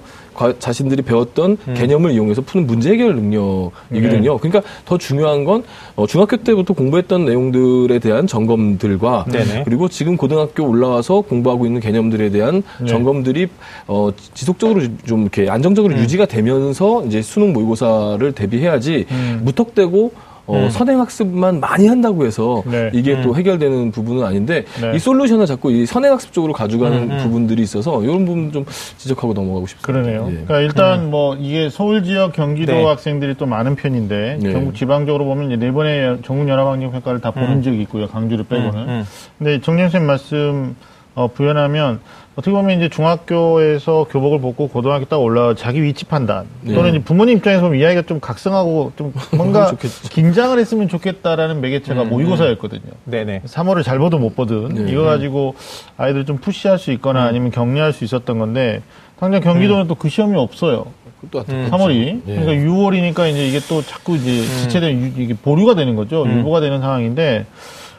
[0.58, 4.38] 자신들이 배웠던 개념을 이용해서 푸는 문제 해결 능력이거든요.
[4.38, 5.64] 그러니까 더 중요한 건
[5.96, 9.62] 어, 중학교 때부터 공부했던 내용들에 대한 점검들과 네네.
[9.64, 12.86] 그리고 지금 고등학교 올라와서 공부하고 있는 개념들에 대한 네.
[12.86, 13.48] 점검들이
[13.86, 19.40] 어, 지- 지속적으로 좀 이렇게 안정적으로 유지가 되면서 이제 수능 모의고사를 대비해야지 음.
[19.44, 20.12] 무턱대고
[20.48, 22.90] 어, 선행학습만 많이 한다고 해서 네.
[22.94, 24.92] 이게 또 해결되는 부분은 아닌데 네.
[24.96, 28.64] 이 솔루션을 자꾸 이 선행학습 쪽으로 가져가는 부분들이 있어서 이런 부분 좀
[28.96, 29.92] 지적하고 넘어가고 싶습니다.
[29.92, 30.26] 그러네요.
[30.30, 30.44] 예.
[30.44, 32.84] 그러니까 일단 뭐 이게 서울 지역 경기도 네.
[32.84, 34.52] 학생들이 또 많은 편인데 네.
[34.52, 38.08] 전국 지방적으로 보면 이제 네 번의 전국연합학력 평가를 다 보는 지역이 있고요.
[38.08, 38.88] 강주를 빼고는.
[38.88, 39.04] 음.
[39.38, 40.76] 근데 정진 선생님 말씀
[41.14, 42.00] 어, 부연하면
[42.38, 46.88] 어떻게 보면 이제 중학교에서 교복을 벗고 고등학교 딱 올라 자기 위치 판단 또는 네.
[46.90, 49.72] 이제 부모님 입장에서 보면 이 아이가 좀 각성하고 좀 뭔가.
[50.10, 52.92] 긴장을 했으면 좋겠다라는 매개체가 모의고사였거든요.
[53.06, 53.42] 네네.
[53.44, 54.92] 3월을 잘 보든 못 보든 네.
[54.92, 55.56] 이거 가지고
[55.96, 58.82] 아이들 좀 푸시할 수 있거나 아니면 격려할 수 있었던 건데
[59.18, 60.86] 당장 경기도는 또그 시험이 없어요.
[61.32, 61.68] 또 음.
[61.72, 62.34] 3월이 예.
[62.36, 66.24] 그러니까 6월이니까 이제 이게 또 자꾸 이제 지체된 유- 이게 보류가 되는 거죠.
[66.24, 67.46] 유보가 되는 상황인데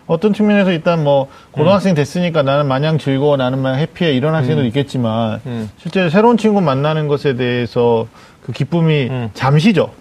[0.10, 5.40] 어떤 측면에서 일단 뭐 고등학생 됐으니까 나는 마냥 즐거워 나는 마냥 해피해 이런 학생도 있겠지만
[5.46, 5.70] 음.
[5.78, 8.08] 실제 새로운 친구 만나는 것에 대해서
[8.42, 9.30] 그 기쁨이 음.
[9.36, 9.92] 잠시죠.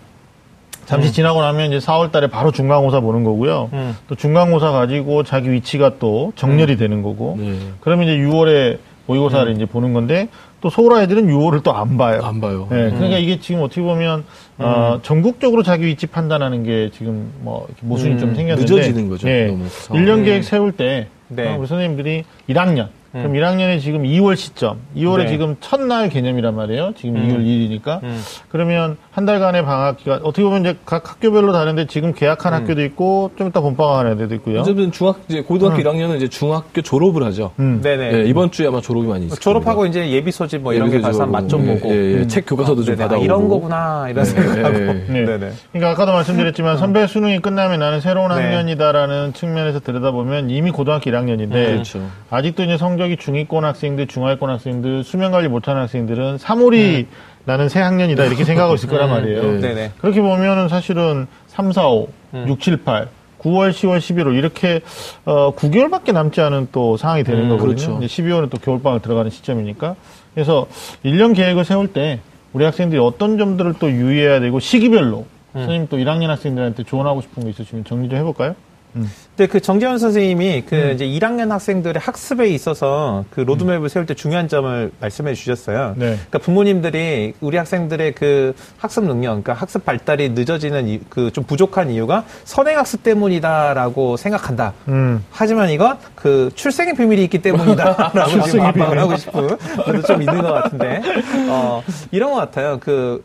[0.86, 3.68] 잠시 지나고 나면 이제 4월 달에 바로 중간고사 보는 거고요.
[3.74, 3.94] 음.
[4.08, 7.36] 또 중간고사 가지고 자기 위치가 또 정렬이 되는 거고.
[7.38, 7.58] 네.
[7.80, 10.28] 그러면 이제 6월에 모의고사를 이제 보는 건데
[10.60, 12.20] 또 서울 아이들은 6월을 또 안 봐요.
[12.24, 12.66] 안 봐요.
[12.70, 14.24] 네, 그러니까 이게 지금 어떻게 보면
[14.58, 19.46] 어, 전국적으로 자기 위치 판단하는 게 지금 뭐 모순이 음, 좀 생겼는데 늦어지는 거죠, 예,
[19.46, 20.04] 너무 상황이.
[20.06, 21.54] 1년 계획 세울 때 네.
[21.54, 25.28] 우리 선생님들이 1학년 그럼 1학년에 지금 2월 시점, 2월에 네.
[25.28, 26.92] 지금 첫날 개념이란 말이에요.
[26.94, 27.28] 지금 음.
[27.28, 28.20] 2월 1일이니까 음.
[28.50, 33.30] 그러면 한 달간의 방학 기간 어떻게 보면 이제 각 학교별로 다른데 지금 개학한 학교도 있고
[33.36, 34.60] 좀 이따 본방학하는 애들도 있고요.
[34.60, 37.52] 어차피 중학 이제 고등학교 1학년은 이제 중학교 졸업을 하죠.
[37.58, 37.80] 음.
[37.82, 38.12] 네네.
[38.12, 41.26] 예, 이번 주에 아마 졸업이 많이 있을 졸업하고 이제 예비 소집 뭐 이런 게 가서
[41.26, 41.88] 맛좀 예, 보고.
[41.88, 42.14] 예, 예.
[42.18, 42.28] 음.
[42.28, 43.04] 책 교과서도 좀 네네.
[43.04, 44.78] 아, 받아오고 이런 거구나 이런 예, 생각하고.
[44.78, 45.24] 네.
[45.24, 45.52] 네네.
[45.72, 48.34] 그러니까 아까도 말씀드렸지만 선배 수능이 끝나면 나는 새로운 네.
[48.34, 52.06] 학년이다라는 측면에서 들여다보면 이미 고등학교 1학년인데 그렇죠.
[52.28, 57.06] 아직도 이제 성 적이 중위권 학생들, 중하위권 학생들, 수면 관리 못하는 학생들은 3월이
[57.44, 59.42] 나는 새 학년이다 이렇게 생각하고 있을 거란 말이에요.
[59.42, 59.60] 네.
[59.60, 59.92] 네네.
[59.98, 62.44] 그렇게 보면은 사실은 3, 4, 5, 음.
[62.48, 63.08] 6, 7, 8,
[63.38, 64.80] 9월, 10월, 11월 이렇게
[65.24, 67.74] 어 9개월밖에 남지 않은 또 상황이 되는 음, 거거든요.
[67.76, 67.98] 그렇죠.
[68.02, 69.94] 이제 12월은 또 겨울방학 들어가는 시점이니까.
[70.34, 70.66] 그래서
[71.04, 72.20] 1년 계획을 세울 때
[72.52, 75.60] 우리 학생들이 어떤 점들을 또 유의해야 되고 시기별로 음.
[75.60, 78.54] 선생님 또 1학년 학생들한테 조언하고 싶은 거 있으시면 정리 좀 해볼까요?
[78.92, 80.90] 근데 그 정재현 선생님이 그 음.
[80.94, 85.94] 이제 1학년 학생들의 학습에 있어서 그 로드맵을 세울 때 중요한 점을 말씀해 주셨어요.
[85.96, 86.06] 네.
[86.16, 92.24] 그러니까 부모님들이 우리 학생들의 그 학습 능력, 그러니까 학습 발달이 늦어지는 그 좀 부족한 이유가
[92.44, 94.72] 선행학습 때문이다라고 생각한다.
[94.88, 95.24] 음.
[95.30, 98.98] 하지만 이건 그 출생의 비밀이 있기 때문이다라고 지금 비밀.
[98.98, 101.00] 하고 싶은 것도 좀 있는 것 같은데
[101.48, 102.78] 어, 이런 것 같아요.
[102.80, 103.22] 그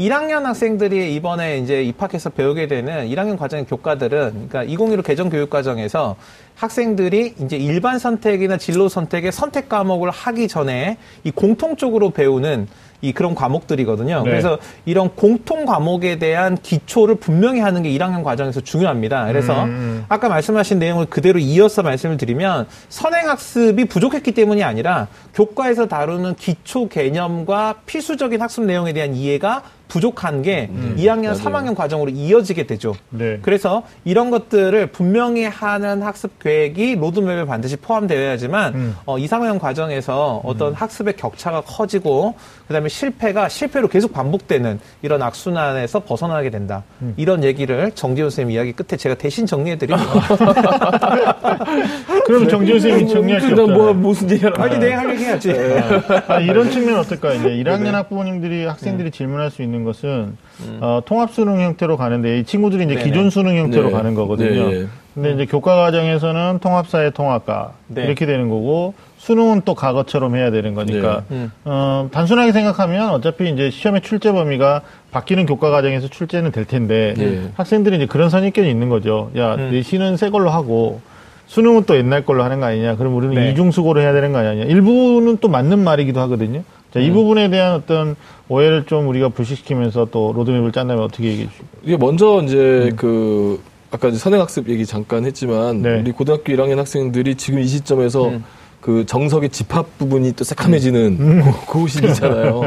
[0.00, 6.16] 1학년 학생들이 이번에 이제 입학해서 배우게 되는 1학년 과정의 교과들은 그러니까 2015 개정 교육 과정에서
[6.60, 12.68] 학생들이 이제 일반 선택이나 진로 선택의 선택 과목을 하기 전에 이 공통적으로 배우는
[13.00, 14.22] 이 그런 과목들이거든요.
[14.24, 14.30] 네.
[14.30, 19.26] 그래서 이런 공통 과목에 대한 기초를 분명히 하는 게 1학년 과정에서 중요합니다.
[19.26, 20.04] 그래서 음.
[20.10, 27.76] 아까 말씀하신 내용을 그대로 이어서 말씀을 드리면 선행학습이 부족했기 때문이 아니라 교과에서 다루는 기초 개념과
[27.86, 31.34] 필수적인 학습 내용에 대한 이해가 부족한 게 2학년, 맞아요.
[31.34, 32.94] 3학년 과정으로 이어지게 되죠.
[33.10, 33.40] 네.
[33.42, 38.96] 그래서 이런 것들을 분명히 하는 학습 계획이 로드맵에 반드시 포함되어야지만 음.
[39.06, 42.34] 어, 2, 3학년 과정에서 어떤 학습의 격차가 커지고
[42.66, 46.82] 그다음에 실패가 실패로 계속 반복되는 이런 악순환에서 벗어나게 된다.
[47.02, 47.14] 음.
[47.16, 50.10] 이런 얘기를 정지훈 선생님 이야기 끝에 제가 대신 정리해 드립니다.
[52.26, 53.84] 그럼 정지훈 선생님이 정리할 수 일단 없잖아요.
[53.84, 55.52] 뭐 무슨 얘기를 아니 내할 얘기 해야지.
[56.26, 57.34] 아, 이런 측면 어떨까?
[57.34, 57.90] 이제 1학년 네네.
[57.90, 60.36] 학부모님들이 학생들이 질문할 수 있는 것은
[60.80, 63.04] 어, 통합 수능 형태로 가는데 이 친구들이 이제 네네.
[63.04, 63.92] 기존 수능 형태로 네.
[63.92, 64.70] 가는 거거든요.
[64.70, 64.86] 네.
[65.14, 68.04] 근데 이제 교과 과정에서는 통합사회 통합과 네.
[68.04, 71.36] 이렇게 되는 거고 수능은 또 과거처럼 해야 되는 거니까 네.
[71.36, 71.52] 음.
[71.64, 77.50] 어, 단순하게 생각하면 어차피 이제 시험의 출제 범위가 바뀌는 교과 과정에서 출제는 될 텐데 네.
[77.54, 79.30] 학생들이 이제 그런 선입견이 있는 거죠.
[79.36, 79.70] 야 음.
[79.72, 81.00] 내신은 새 걸로 하고
[81.48, 82.94] 수능은 또 옛날 걸로 하는 거 아니냐.
[82.96, 83.50] 그럼 우리는 네.
[83.50, 84.66] 이중 수고를 해야 되는 거 아니냐.
[84.66, 86.62] 일부는 또 맞는 말이기도 하거든요.
[86.94, 87.14] 자, 이 음.
[87.14, 88.14] 부분에 대한 어떤
[88.48, 91.66] 오해를 좀 우리가 불식시키면서 또 로드맵을 짠다면 어떻게 얘기해 주시고.
[91.82, 96.00] 이게 먼저 이제 그 아까 이제 선행학습 얘기 잠깐 했지만 네.
[96.00, 98.44] 우리 고등학교 1학년 학생들이 지금 이 시점에서 음.
[98.80, 102.62] 그 정석의 집합 부분이 또 새카매지는 그, 그 시기잖아요.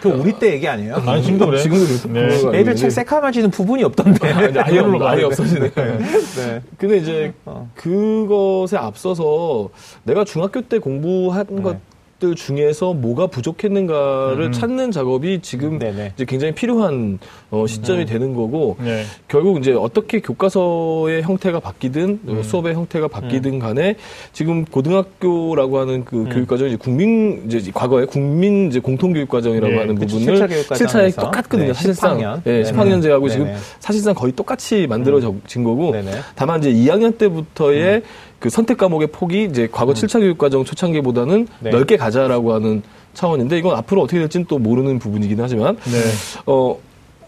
[0.00, 1.02] 그 우리 때 얘기 아니에요?
[1.04, 1.62] 아니, 지금도 그래요?
[1.62, 2.58] 지금도 그래서 네.
[2.58, 2.76] 애들.
[2.76, 4.28] 책 새카매지는 부분이 없던데.
[4.28, 5.70] 아니, 아예, 그걸로 아예 없어지네.
[5.72, 6.62] 네.
[6.78, 7.68] 근데 이제 어.
[7.74, 9.70] 그것에 앞서서
[10.04, 11.62] 내가 중학교 때 공부한 네.
[11.62, 11.76] 것
[12.22, 14.52] 들 중에서 뭐가 부족했는가를 음.
[14.52, 16.12] 찾는 작업이 지금 네네.
[16.14, 17.18] 이제 굉장히 필요한
[17.50, 19.02] 어, 시점이 되는 거고 네.
[19.26, 22.42] 결국 이제 어떻게 교과서의 형태가 바뀌든 어, 음.
[22.44, 23.96] 수업의 형태가 바뀌든 간에
[24.32, 29.72] 지금 고등학교라고 하는 그 교육 과정이 이제 국민 이제 과거에 국민 이제 공통 교육 과정이라고
[29.72, 29.78] 네.
[29.80, 31.22] 하는 그치, 부분을 실차 교육 실차에 과정에서.
[31.22, 31.66] 똑같거든요.
[31.66, 32.40] 네, 사실상 10학년.
[32.46, 32.70] 예, 네네.
[32.70, 33.52] 10학년제하고 지금.
[33.80, 35.92] 사실상 거의 똑같이 만들어진 거고.
[36.36, 38.02] 다만 이제 2학년 때부터의
[38.42, 41.70] 그 선택 과목의 폭이 이제 과거 7차 교육 과정 초창기보다는 네.
[41.70, 42.82] 넓게 가자라고 하는
[43.14, 45.98] 차원인데 이건 앞으로 어떻게 될지는 또 모르는 부분이긴 하지만 네.
[46.46, 46.76] 어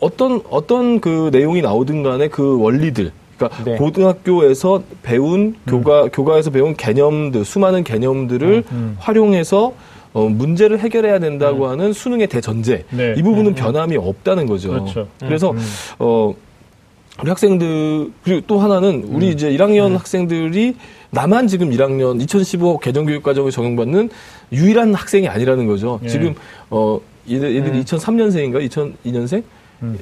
[0.00, 3.77] 어떤 어떤 그 내용이 나오든 간에 그 원리들 그러니까 네.
[3.77, 8.96] 고등학교에서 배운 교과 교과에서 배운 개념들 수많은 개념들을 음.
[8.98, 9.72] 활용해서
[10.14, 13.14] 어, 문제를 해결해야 된다고 하는 수능의 대전제 네.
[13.16, 14.70] 이 부분은 변함이 없다는 거죠.
[14.70, 15.07] 그렇죠.
[15.20, 15.59] 그래서 음.
[16.00, 16.35] 어
[17.22, 20.74] 우리 학생들 그리고 또 하나는 우리 이제 1학년 학생들이
[21.14, 24.11] 나만 지금 1학년 2015 개정교육 과정을 적용받는
[24.53, 26.00] 유일한 학생이 아니라는 거죠.
[26.05, 26.09] 예.
[26.09, 26.35] 지금
[26.70, 27.00] 어
[27.31, 29.42] 얘들, 얘들이 2003년생인가 2002년생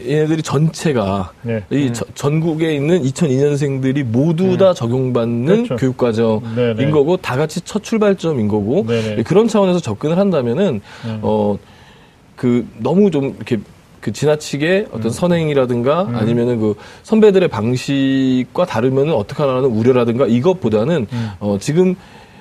[0.06, 1.64] 얘네들이 전체가 네.
[1.70, 5.76] 이 저- 전국에 있는 2002년생들이 모두 다 적용받는 그렇죠.
[5.76, 6.90] 교육과정인 네, 네.
[6.90, 9.22] 거고 다 같이 첫 출발점인 거고 네, 네.
[9.22, 10.80] 그런 차원에서 접근을 한다면은
[11.22, 11.56] 어
[12.36, 13.58] 그 너무 좀 이렇게
[14.02, 21.06] 그 지나치게 어떤 선행이라든가 아니면은 그 선배들의 방식과 다르면은 어떡하라는 우려라든가 이것보다는
[21.38, 21.94] 어 지금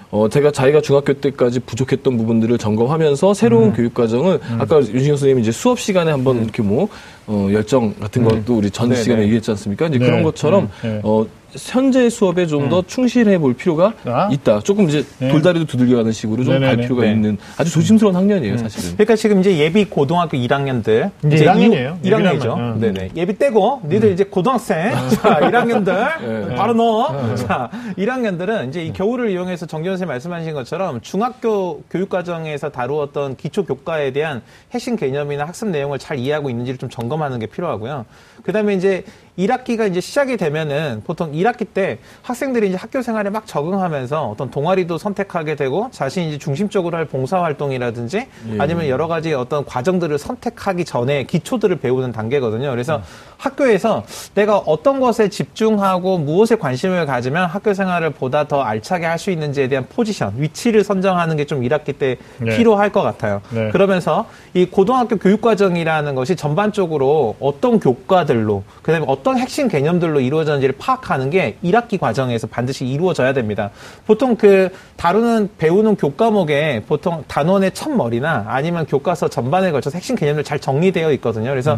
[0.10, 5.52] 어 제가 자기가 중학교 때까지 부족했던 부분들을 점검하면서 새로운 교육 과정을 아까 윤신영 선생님이 이제
[5.52, 6.90] 수업 시간에 한번 이렇게 뭐
[7.28, 9.02] 어, 열정 같은 것도 우리 전 네네.
[9.04, 9.88] 시간에 얘기했지 않습니까?
[9.88, 10.06] 이제 네.
[10.06, 10.94] 그런 것처럼 네.
[10.94, 11.02] 네.
[11.04, 11.26] 어
[11.58, 14.30] 현재 수업에 좀더 충실해 볼 필요가 아.
[14.32, 14.60] 있다.
[14.62, 15.30] 조금 이제 네.
[15.30, 16.82] 돌다리도 두들겨가는 식으로 좀갈 네네네.
[16.84, 17.12] 필요가 네.
[17.12, 18.94] 있는 아주 조심스러운 학년이에요, 사실은.
[18.94, 22.02] 그러니까 지금 이제 예비 고등학교 1학년들 이제 1학년이에요.
[22.02, 22.58] 1학년이죠.
[22.58, 22.80] 음.
[22.80, 23.10] 네네.
[23.16, 24.92] 예비 떼고 니들 이제 고등학생.
[24.92, 27.36] 자, 1학년들 바로 넣어.
[27.36, 33.66] 자, 1학년들은 이제 이 겨울을 이용해서 정지원 선생님 말씀하신 것처럼 중학교 교육 과정에서 다루었던 기초
[33.66, 38.06] 교과에 대한 핵심 개념이나 학습 내용을 잘 이해하고 있는지를 좀 점검하는 게 필요하고요.
[38.44, 39.04] 그다음에 이제
[39.38, 44.98] 1학기가 이제 시작이 되면은 보통 1학기 때 학생들이 이제 학교 생활에 막 적응하면서 어떤 동아리도
[44.98, 48.28] 선택하게 되고 자신이 이제 중심적으로 할 봉사활동이라든지
[48.60, 52.70] 아니면 여러 가지 어떤 과정들을 선택하기 전에 기초들을 배우는 단계거든요.
[52.70, 53.02] 그래서
[53.42, 54.04] 학교에서
[54.36, 59.68] 내가 어떤 것에 집중하고 무엇에 관심을 가지면 학교 생활을 보다 더 알차게 할 수 있는지에
[59.68, 62.56] 대한 포지션, 위치를 선정하는 게 좀 1학기 때 네.
[62.56, 63.42] 필요할 것 같아요.
[63.50, 63.70] 네.
[63.72, 71.30] 그러면서 이 고등학교 교육과정이라는 것이 전반적으로 어떤 교과들로 그 다음에 어떤 핵심 개념들로 이루어졌는지를 파악하는
[71.30, 73.72] 게 1학기 과정에서 반드시 이루어져야 됩니다.
[74.08, 80.60] 보통 그 다루는 배우는 교과목에 보통 단원의 첫머리나 아니면 교과서 전반에 걸쳐서 핵심 개념들 잘
[80.60, 81.50] 정리되어 있거든요.
[81.50, 81.78] 그래서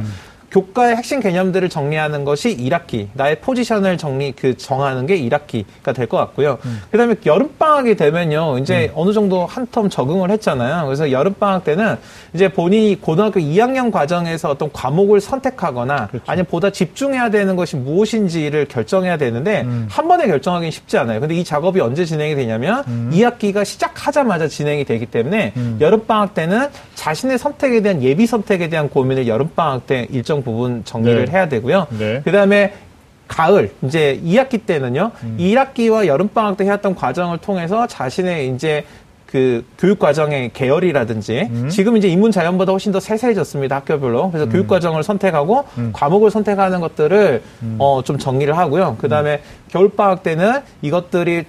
[0.54, 6.18] 교과의 핵심 개념들을 정리하는 것이 1학기, 나의 포지션을 정리, 그, 정하는 게 1학기가 될 것
[6.18, 6.60] 같고요.
[6.92, 10.86] 그 다음에 여름 방학이 되면요, 이제 어느 정도 한 텀 적응을 했잖아요.
[10.86, 11.96] 그래서 여름 방학 때는
[12.36, 19.18] 이제 본인이 고등학교 2학년 과정에서 어떤 과목을 선택하거나 아니면 보다 집중해야 되는 것이 무엇인지를 결정해야
[19.18, 21.20] 되는데 한 번에 결정하기는 쉽지 않아요.
[21.20, 27.40] 근데 이 작업이 언제 진행이 되냐면 2학기가 시작하자마자 진행이 되기 때문에 여름 방학 때는 자신의
[27.40, 31.32] 선택에 대한 예비 선택에 대한 고민을 여름 방학 때 일정 부분 정리를 네.
[31.32, 31.88] 해야 되고요.
[31.98, 32.22] 네.
[32.24, 32.74] 그 다음에
[33.28, 35.12] 가을 이제 2학기 때는요.
[35.40, 38.86] 1학기와 여름 방학 때 해왔던 과정을 통해서 자신의 이제
[39.26, 45.02] 그 교육 과정의 계열이라든지 지금 이제 인문 자연보다 훨씬 더 세세해졌습니다 학교별로 그래서 교육 과정을
[45.02, 47.42] 선택하고 과목을 선택하는 것들을
[47.80, 51.46] 어 좀 정리를 하고요 그 다음에 겨울 방학 때는 이것들이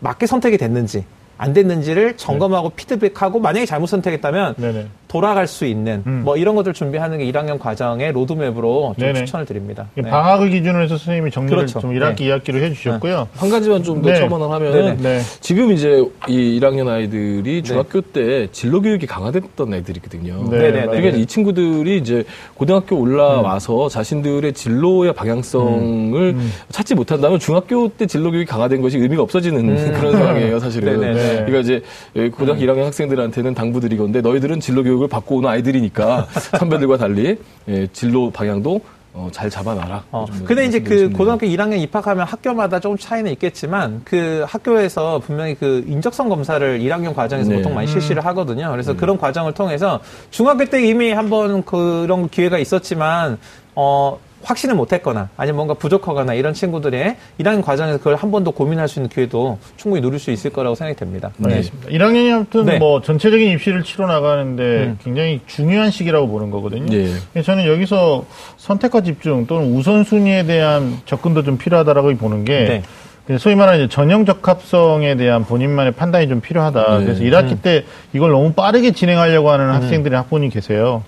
[0.00, 1.04] 맞게 선택이 됐는지
[1.36, 4.86] 안 됐는지를 점검하고 피드백하고 만약에 잘못 선택했다면 네네.
[5.08, 6.22] 돌아갈 수 있는 음.
[6.24, 9.24] 뭐 이런 것들 준비하는 게 1학년 과정의 로드맵으로 좀 네네.
[9.24, 9.88] 추천을 드립니다.
[9.96, 10.10] 이 네.
[10.10, 11.80] 방학을 기준으로 해서 선생님이 정리를 그렇죠.
[11.80, 12.38] 좀 1학기, 네.
[12.38, 13.28] 2학기로 해주셨고요.
[13.34, 14.18] 한 가지만 좀더 네.
[14.18, 15.20] 첨언을 하면은 네.
[15.40, 20.48] 지금 이제 이 1학년 아이들이 중학교 때 진로 교육이 강화됐던 애들이거든요.
[20.50, 20.86] 네, 네네.
[20.86, 23.88] 그러니까 이 친구들이 이제 고등학교 올라와서 음.
[23.88, 26.36] 자신들의 진로의 방향성을
[26.70, 30.96] 찾지 못한다면 중학교 때 진로 교육이 강화된 것이 의미가 없어지는 그런 상황이에요, 사실은.
[30.96, 31.00] 음.
[31.00, 31.44] 네네네.
[31.46, 31.82] 그러니까 이제
[32.30, 38.30] 고등학교 1학년 학생들한테는 당부드리건데 너희들은 진로 교육 을 받고 오는 아이들이니까 선배들과 달리 예, 진로
[38.30, 38.80] 방향도
[39.14, 40.04] 어, 잘 잡아놔라.
[40.12, 45.54] 어, 좀 근데 이제 그 고등학교 1학년 입학하면 학교마다 조금 차이는 있겠지만 그 학교에서 분명히
[45.54, 47.56] 그 인적성 검사를 1학년 과정에서 네.
[47.56, 48.70] 보통 많이 실시를 하거든요.
[48.70, 53.38] 그래서 그런 과정을 통해서 중학교 때 이미 한번 그런 기회가 있었지만
[53.74, 58.88] 어 확신을 못했거나 아니면 뭔가 부족하거나 이런 친구들의 1학년 과정에서 그걸 한 번 더 고민할
[58.88, 61.30] 수 있는 기회도 충분히 누릴 수 있을 거라고 생각이 됩니다.
[61.36, 61.50] 네.
[61.54, 61.88] 알겠습니다.
[61.90, 62.78] 1학년이 아무튼 네.
[62.78, 64.98] 뭐 전체적인 입시를 치러 나가는데 음.
[65.02, 66.92] 굉장히 중요한 시기라고 보는 거거든요.
[66.94, 67.12] 예.
[67.32, 68.24] 그래서 저는 여기서
[68.56, 72.82] 선택과 집중 또는 우선순위에 대한 접근도 좀 필요하다라고 보는 게
[73.26, 73.38] 네.
[73.38, 76.98] 소위 말하는 이제 전형 적합성에 대한 본인만의 판단이 좀 필요하다.
[77.00, 77.04] 네.
[77.04, 77.84] 그래서 1학기 때
[78.14, 81.02] 이걸 너무 빠르게 진행하려고 하는 학생들이 학부모님 계세요.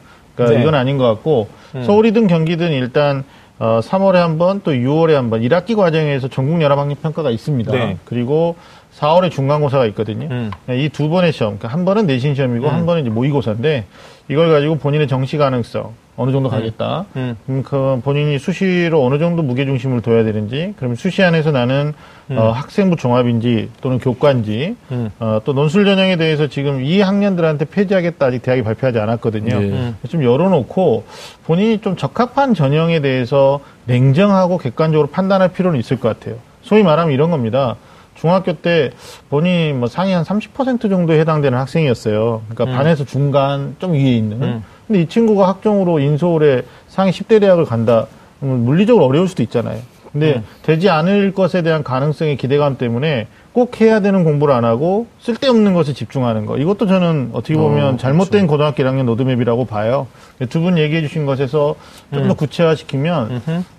[0.45, 0.63] 그러니까 네.
[0.63, 1.49] 이건 아닌 것 같고
[1.85, 3.25] 서울이든 경기든 일단
[3.59, 7.71] 어, 3월에 한 번 또 6월에 한 번 1학기 과정에서 전국 연합 학력 평가가 있습니다.
[7.73, 7.97] 네.
[8.07, 8.57] 그리고
[8.99, 10.29] 4월에 중간고사가 있거든요.
[10.31, 10.51] 음.
[10.71, 13.85] 이 두 번의 시험, 그러니까 한 번은 내신 시험이고 한 번은 이제 모의고사인데
[14.31, 17.05] 이걸 가지고 본인의 정시 가능성 어느 정도 가겠다.
[17.17, 17.37] 음.
[17.47, 21.95] 그럼 그 본인이 수시로 어느 정도 무게 중심을 둬야 되는지, 그럼 수시 안에서 나는
[22.29, 25.11] 어, 학생부 종합인지 또는 교과인지, 음.
[25.19, 29.59] 어, 또 논술 전형에 대해서 지금 이 학년들한테 폐지하겠다 아직 대학이 발표하지 않았거든요.
[29.59, 29.67] 네.
[29.67, 29.97] 음.
[30.09, 31.05] 좀 열어놓고
[31.45, 36.37] 본인이 좀 적합한 전형에 대해서 냉정하고 객관적으로 판단할 필요는 있을 것 같아요.
[36.63, 37.75] 소위 말하면 이런 겁니다.
[38.21, 38.91] 중학교 때
[39.31, 42.43] 본인이 뭐 상위 한 30% 정도에 해당되는 학생이었어요.
[42.49, 44.43] 그러니까 반에서 중간 좀 위에 있는.
[44.43, 44.65] 음.
[44.87, 48.07] 근데 이 친구가 학종으로 인서울에 상위 10대 대학을 간다.
[48.41, 49.79] 물리적으로 어려울 수도 있잖아요.
[50.13, 55.73] 근데 되지 않을 것에 대한 가능성의 기대감 때문에 꼭 해야 되는 공부를 안 하고 쓸데없는
[55.73, 56.59] 것에 집중하는 거.
[56.59, 60.09] 이것도 저는 어떻게 보면 어, 잘못된 고등학교 1학년 로드맵이라고 봐요.
[60.49, 61.77] 두 분 얘기해 주신 것에서
[62.13, 63.31] 좀 더 구체화시키면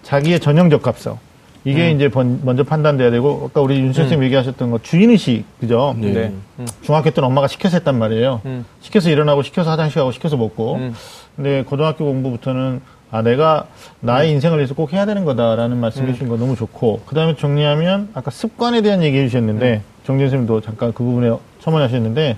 [0.04, 1.20] 자기의 전형 적 합성.
[1.64, 5.96] 이게 이제 번- 먼저 판단돼야 되고 아까 우리 윤 선생님 얘기하셨던 거 주인의식 그죠?
[5.98, 6.12] 네.
[6.12, 6.32] 네.
[6.60, 6.68] 음.
[6.82, 8.42] 중학교 때는 엄마가 시켜서 했단 말이에요.
[8.46, 8.66] 음.
[8.82, 10.76] 시켜서 일어나고 시켜서 화장실 가고 시켜서 먹고.
[10.76, 10.94] 음.
[11.36, 13.68] 근데 고등학교 공부부터는 아 내가
[14.00, 18.10] 나의 인생을 위해서 꼭 해야 되는 거다라는 말씀 해 주신 거 너무 좋고 그다음에 정리하면
[18.14, 22.38] 아까 습관에 대한 얘기 해 주셨는데 정진 선생님도 잠깐 그 부분에 첨언하셨는데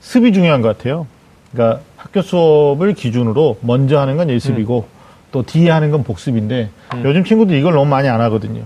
[0.00, 1.06] 습이 중요한 것 같아요.
[1.52, 4.86] 그러니까 학교 수업을 기준으로 먼저 하는 건 예습이고
[5.32, 6.68] 또 뒤에 하는 건 복습인데
[7.04, 8.62] 요즘 친구들 이걸 너무 많이 안 하거든요.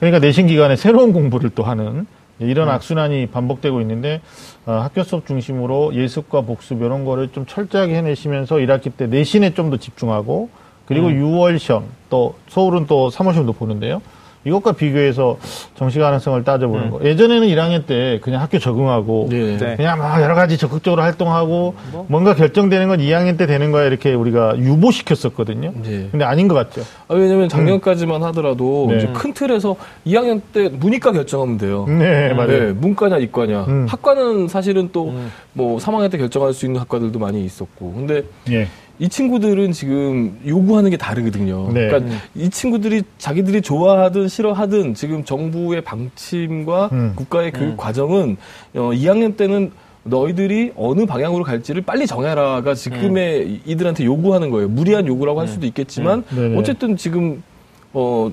[0.00, 2.06] 그러니까 내신 기간에 새로운 공부를 또 하는
[2.38, 4.20] 이런 악순환이 반복되고 있는데
[4.66, 9.70] 어, 학교 수업 중심으로 예습과 복습 이런 거를 좀 철저하게 해내시면서 1학기 때 내신에 좀
[9.70, 10.48] 더 집중하고
[10.86, 14.02] 그리고 6월 시험 또 서울은 또 3월 시험도 보는데요.
[14.46, 15.38] 이것과 비교해서
[15.74, 17.00] 정시 가능성을 따져보는 거.
[17.04, 19.56] 예전에는 1학년 때 그냥 학교 적응하고 네.
[19.56, 19.76] 네.
[19.76, 21.74] 그냥 막 여러 가지 적극적으로 활동하고
[22.06, 25.72] 뭔가 결정되는 건 2학년 때 되는 거야 이렇게 우리가 유보시켰었거든요.
[25.82, 26.08] 네.
[26.10, 26.82] 근데 아닌 것 같죠.
[27.08, 29.12] 아, 왜냐면 작년까지만 하더라도 네.
[29.12, 29.74] 큰 틀에서
[30.06, 31.84] 2학년 때 문이과 결정하면 돼요.
[31.88, 32.46] 네, 맞아요.
[32.66, 33.64] 네, 문과냐 이과냐.
[33.64, 33.86] 음.
[33.88, 35.12] 학과는 사실은 또
[35.56, 37.92] 뭐 3학년 때 결정할 수 있는 학과들도 많이 있었고.
[37.94, 38.68] 근데 예.
[38.98, 41.70] 이 친구들은 지금 요구하는 게 다르거든요.
[41.72, 41.88] 네.
[41.88, 47.12] 그러니까 이 친구들이 자기들이 좋아하든 싫어하든 지금 정부의 방침과 음.
[47.14, 48.36] 국가의 교육 과정은
[48.74, 49.70] 어, 2학년 때는
[50.04, 54.68] 너희들이 어느 방향으로 갈지를 빨리 정해라가 지금의 이- 이들한테 요구하는 거예요.
[54.68, 56.36] 무리한 요구라고 할 수도 있겠지만 음.
[56.36, 56.56] 네네.
[56.58, 57.42] 어쨌든 지금
[57.92, 58.30] 어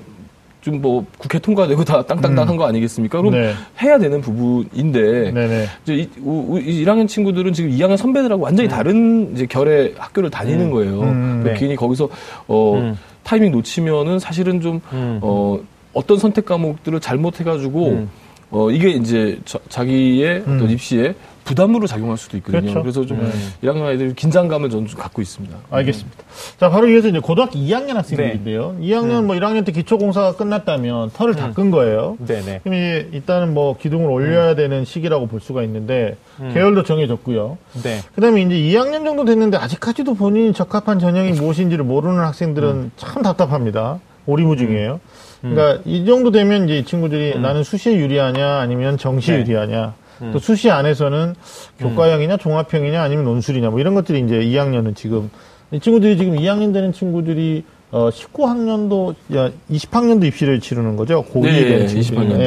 [0.64, 3.18] 좀뭐 국회 통과되고 다 땅땅땅 한거 아니겠습니까?
[3.20, 3.52] 그럼 네.
[3.82, 5.66] 해야 되는 부분인데 네네.
[5.82, 10.70] 이제 이, 우- 이 1학년 친구들은 지금 2학년 선배들하고 완전히 다른 이제 결의 학교를 다니는
[10.70, 11.00] 거예요.
[11.02, 11.54] 음, 네.
[11.54, 12.08] 괜히 거기서
[12.48, 12.96] 어 음.
[13.22, 15.18] 타이밍 놓치면은 사실은 좀 음.
[15.22, 15.58] 어,
[15.92, 18.10] 어떤 선택 과목들을 잘못해가지고 음.
[18.54, 20.70] 어 이게 이제 자, 자기의 어떤 음.
[20.70, 22.60] 입시에 부담으로 작용할 수도 있거든요.
[22.60, 22.82] 그렇죠.
[22.82, 23.52] 그래서좀 음.
[23.64, 25.56] 1학년 아이들 긴장감을 저는 좀 갖고 있습니다.
[25.70, 26.16] 알겠습니다.
[26.58, 28.76] 자, 바로 이어서 이제 고등학교 2학년 학생들인데요.
[28.80, 32.16] 2학년 뭐 1학년 때 기초공사가 끝났다면 털을 다끈 거예요.
[32.24, 32.60] 네네.
[32.62, 37.58] 그럼 이제 일단은 뭐 기둥을 올려야 되는 시기라고 볼 수가 있는데 계열도 정해졌고요.
[37.82, 37.98] 네.
[38.14, 43.98] 그다음에 이제 2학년 정도 됐는데 아직까지도 본인이 적합한 전형이 무엇인지를 모르는 학생들은 참 답답합니다.
[44.26, 45.00] 오리무중이에요.
[45.50, 49.40] 그러니까 이 정도 되면 이제 이 친구들이 나는 수시에 유리하냐 아니면 정시에 네.
[49.42, 49.94] 유리하냐
[50.32, 51.34] 또 수시 안에서는
[51.78, 55.30] 교과형이냐 종합형이냐 아니면 논술이냐 뭐 이런 것들이 이제 2학년은 지금
[55.70, 61.24] 이 친구들이 지금 2학년 되는 친구들이 어 19학년도 야 20학년도 입시를 치르는 거죠.
[61.32, 62.28] 고2 네, 되는 친구들이.
[62.28, 62.40] 20학년도.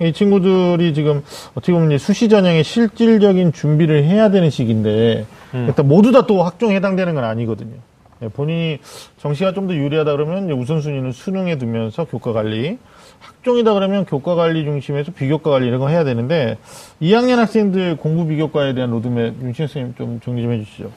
[0.00, 0.08] 예.
[0.08, 1.22] 이 친구들이 지금
[1.54, 6.74] 어떻게 보면 이제 수시 전형에 실질적인 준비를 해야 되는 시기인데 일단 모두 다 또 학종에
[6.76, 7.76] 해당되는 건 아니거든요.
[8.22, 8.78] 예, 본인이
[9.18, 12.78] 정시가 좀 더 유리하다 그러면 우선순위는 수능에 두면서 교과 관리,
[13.20, 16.56] 학종이다 그러면 교과 관리 중심에서 비교과 관리 이런 거 해야 되는데
[17.02, 20.90] 2학년 학생들 공부 비교과에 대한 로드맵 윤신 선생님 좀 정리 좀 해주시죠.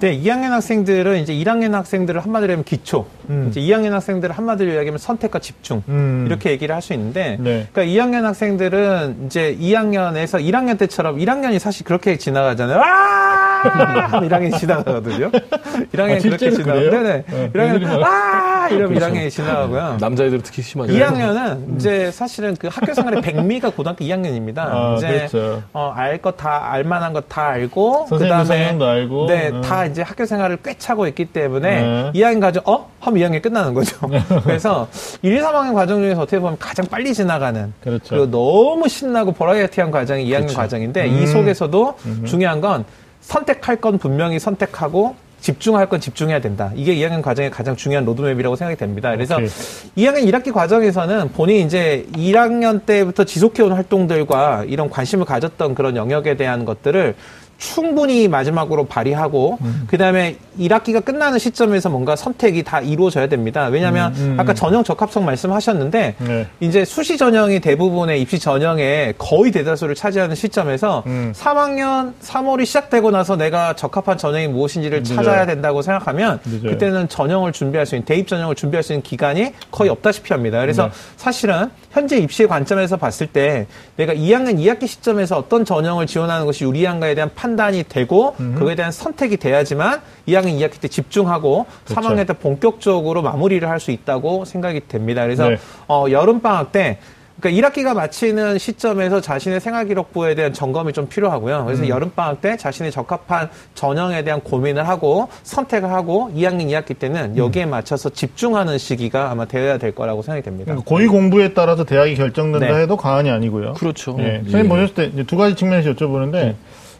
[0.00, 3.48] 네, 2학년 학생들은 이제 1학년 학생들을 한마디로 하면 기초, 음.
[3.50, 6.24] 이제 2학년 학생들을 한마디로 이야기하면 선택과 집중 음.
[6.26, 7.66] 이렇게 얘기를 할 수 있는데, 네.
[7.70, 12.80] 그러니까 2학년 학생들은 이제 2학년에서 1학년 때처럼 1학년이 사실 그렇게 지나가잖아요.
[12.82, 14.08] 아!
[14.24, 15.30] 1학년이 지나가거든요.
[15.30, 16.50] 1학년이 아, 그렇게.
[16.50, 16.90] 그래요?
[16.90, 17.24] 네네.
[17.28, 17.50] 네.
[17.52, 18.68] 1학년 아!
[18.70, 19.06] 이러면 그렇죠.
[19.14, 19.98] 1학년이 지나가고요.
[20.00, 20.94] 남자애들은 특히 심하죠.
[20.94, 24.58] 2학년은 이제 사실은 그 학교 생활의 백미가 고등학교 2학년입니다.
[24.60, 25.62] 아, 이제 그렇죠.
[25.74, 29.26] 어, 알 것 다 알만한 것 다 알고 선생님도 성향도 알고.
[29.26, 29.60] 네, 음.
[29.60, 32.12] 다 이제 학교 생활을 꽤 차고 있기 때문에 네.
[32.14, 32.90] 2학년 과정 어?
[33.00, 33.96] 하면 2학년 끝나는 거죠.
[34.44, 34.88] 그래서
[35.22, 38.14] 1, 2, 3학년 과정 중에서 어떻게 보면 가장 빨리 지나가는 그렇죠.
[38.14, 40.56] 리고 너무 신나고 버라이어티한 과정이 2학년 그렇죠.
[40.56, 41.22] 과정인데 음.
[41.22, 41.94] 이 속에서도
[42.26, 42.84] 중요한 건
[43.20, 46.70] 선택할 건 분명히 선택하고 집중할 건 집중해야 된다.
[46.74, 49.10] 이게 2학년 과정의 가장 중요한 로드맵이라고 생각이 됩니다.
[49.10, 49.48] 그래서 오케이.
[49.96, 56.64] 2학년 1학기 과정에서는 본인이 이제 1학년 때부터 지속해온 활동들과 이런 관심을 가졌던 그런 영역에 대한
[56.64, 57.14] 것들을
[57.60, 59.84] 충분히 마지막으로 발휘하고 음.
[59.86, 63.66] 그다음에 1학기가 끝나는 시점에서 뭔가 선택이 다 이루어져야 됩니다.
[63.66, 64.54] 왜냐하면 음, 음, 아까 음.
[64.54, 66.46] 전형 적합성 말씀하셨는데 네.
[66.60, 71.32] 이제 수시 전형이 대부분의 입시 전형의 거의 대다수를 차지하는 시점에서 음.
[71.36, 75.16] 3학년 3월이 시작되고 나서 내가 적합한 전형이 무엇인지를 늦어요.
[75.16, 76.70] 찾아야 된다고 생각하면 늦어요.
[76.72, 80.60] 그때는 전형을 준비할 수 있는 대입 전형을 준비할 수 있는 기간이 거의 없다시피 합니다.
[80.60, 80.92] 그래서 네.
[81.18, 87.14] 사실은 현재 입시의 관점에서 봤을 때 내가 2학년 2학기 시점에서 어떤 전형을 지원하는 것이 유리한가에
[87.16, 92.00] 대한 판단이 되고 그거에 대한 선택이 돼야지만 2학년 2학기 때 집중하고 그렇죠.
[92.00, 95.22] 3학년 때 본격적으로 마무리를 할 수 있다고 생각이 됩니다.
[95.22, 95.56] 그래서 네.
[95.88, 96.98] 어, 여름 방학 때
[97.40, 101.64] 그러니까 1학기가 마치는 시점에서 자신의 생활 기록부에 대한 점검이 좀 필요하고요.
[101.64, 107.36] 그래서 여름 방학 때 자신이 적합한 전형에 대한 고민을 하고 선택을 하고 2학년 2학기 때는
[107.36, 110.66] 여기에 맞춰서 집중하는 시기가 아마 되어야 될 거라고 생각이 됩니다.
[110.66, 112.82] 그러니까 고위 공부에 따라서 대학이 결정된다 네.
[112.82, 113.74] 해도 과언이 아니고요.
[113.74, 114.16] 그렇죠.
[114.18, 114.24] 예.
[114.24, 114.42] 예.
[114.42, 116.54] 선생님 보셨을 때 두 가지 측면에서 여쭤보는데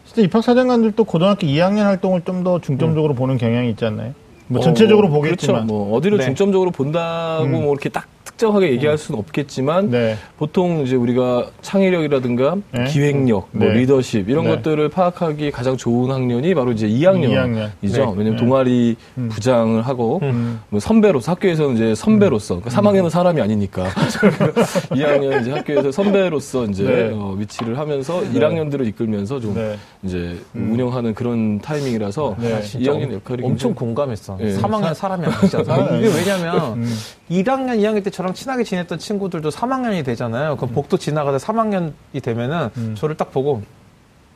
[0.07, 4.15] 진짜 입학 사정관들도 고등학교 2학년 활동을 좀 더 중점적으로 보는 경향이 있지 않나요?
[4.47, 5.67] 뭐 전체적으로 어, 보겠지만.
[5.67, 5.73] 그렇죠.
[5.73, 6.25] 뭐 어디를 네.
[6.25, 7.53] 중점적으로 본다고 음.
[7.53, 8.07] 뭐 이렇게 딱
[8.41, 10.17] 특정하게 얘기할 수는 없겠지만 네.
[10.39, 12.85] 보통 이제 우리가 창의력이라든가 네.
[12.85, 13.75] 기획력, 뭐 네.
[13.75, 14.51] 리더십 이런 네.
[14.57, 17.29] 것들을 파악하기 가장 좋은 학년이 바로 이제 2학년이죠.
[17.35, 17.71] 2학년.
[17.83, 17.99] 네.
[18.17, 18.37] 왜냐면 네.
[18.37, 19.29] 동아리 음.
[19.31, 20.59] 부장을 하고 음.
[20.71, 23.85] 뭐 선배로서 학교에서는 이제 선배로서 그러니까 3학년은 사람이 아니니까
[24.91, 27.11] 2학년 이제 학교에서 선배로서 이제 네.
[27.13, 29.77] 어, 위치를 하면서 1학년들을 이끌면서 좀 네.
[30.03, 32.55] 이제 운영하는 그런 타이밍이라서 네.
[32.55, 34.39] 아, 진짜 2학년 엄- 역할이 엄청 굉장히- 공감했어.
[34.41, 34.57] 예.
[34.57, 35.65] 3학년 사람이 아니잖아.
[35.65, 36.95] 사람이 이게 왜냐면 음.
[37.31, 40.53] 1학년, 2학년 때 저랑 친하게 지냈던 친구들도 3학년이 되잖아요.
[40.53, 40.57] 음.
[40.57, 43.63] 그럼 복도 지나가다 3학년이 되면은 저를 딱 보고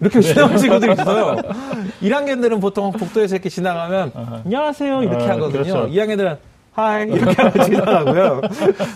[0.01, 1.37] 이렇게 지나가는 친구들이 있어요.
[2.03, 4.13] 1학년들은 보통 복도에서 이렇게 지나가면.
[4.45, 5.63] 안녕하세요 이렇게 아, 하거든요.
[5.63, 5.89] 그렇죠.
[5.89, 6.39] 2학년들은
[6.75, 8.41] 하이 이렇게 하고 지나가고요.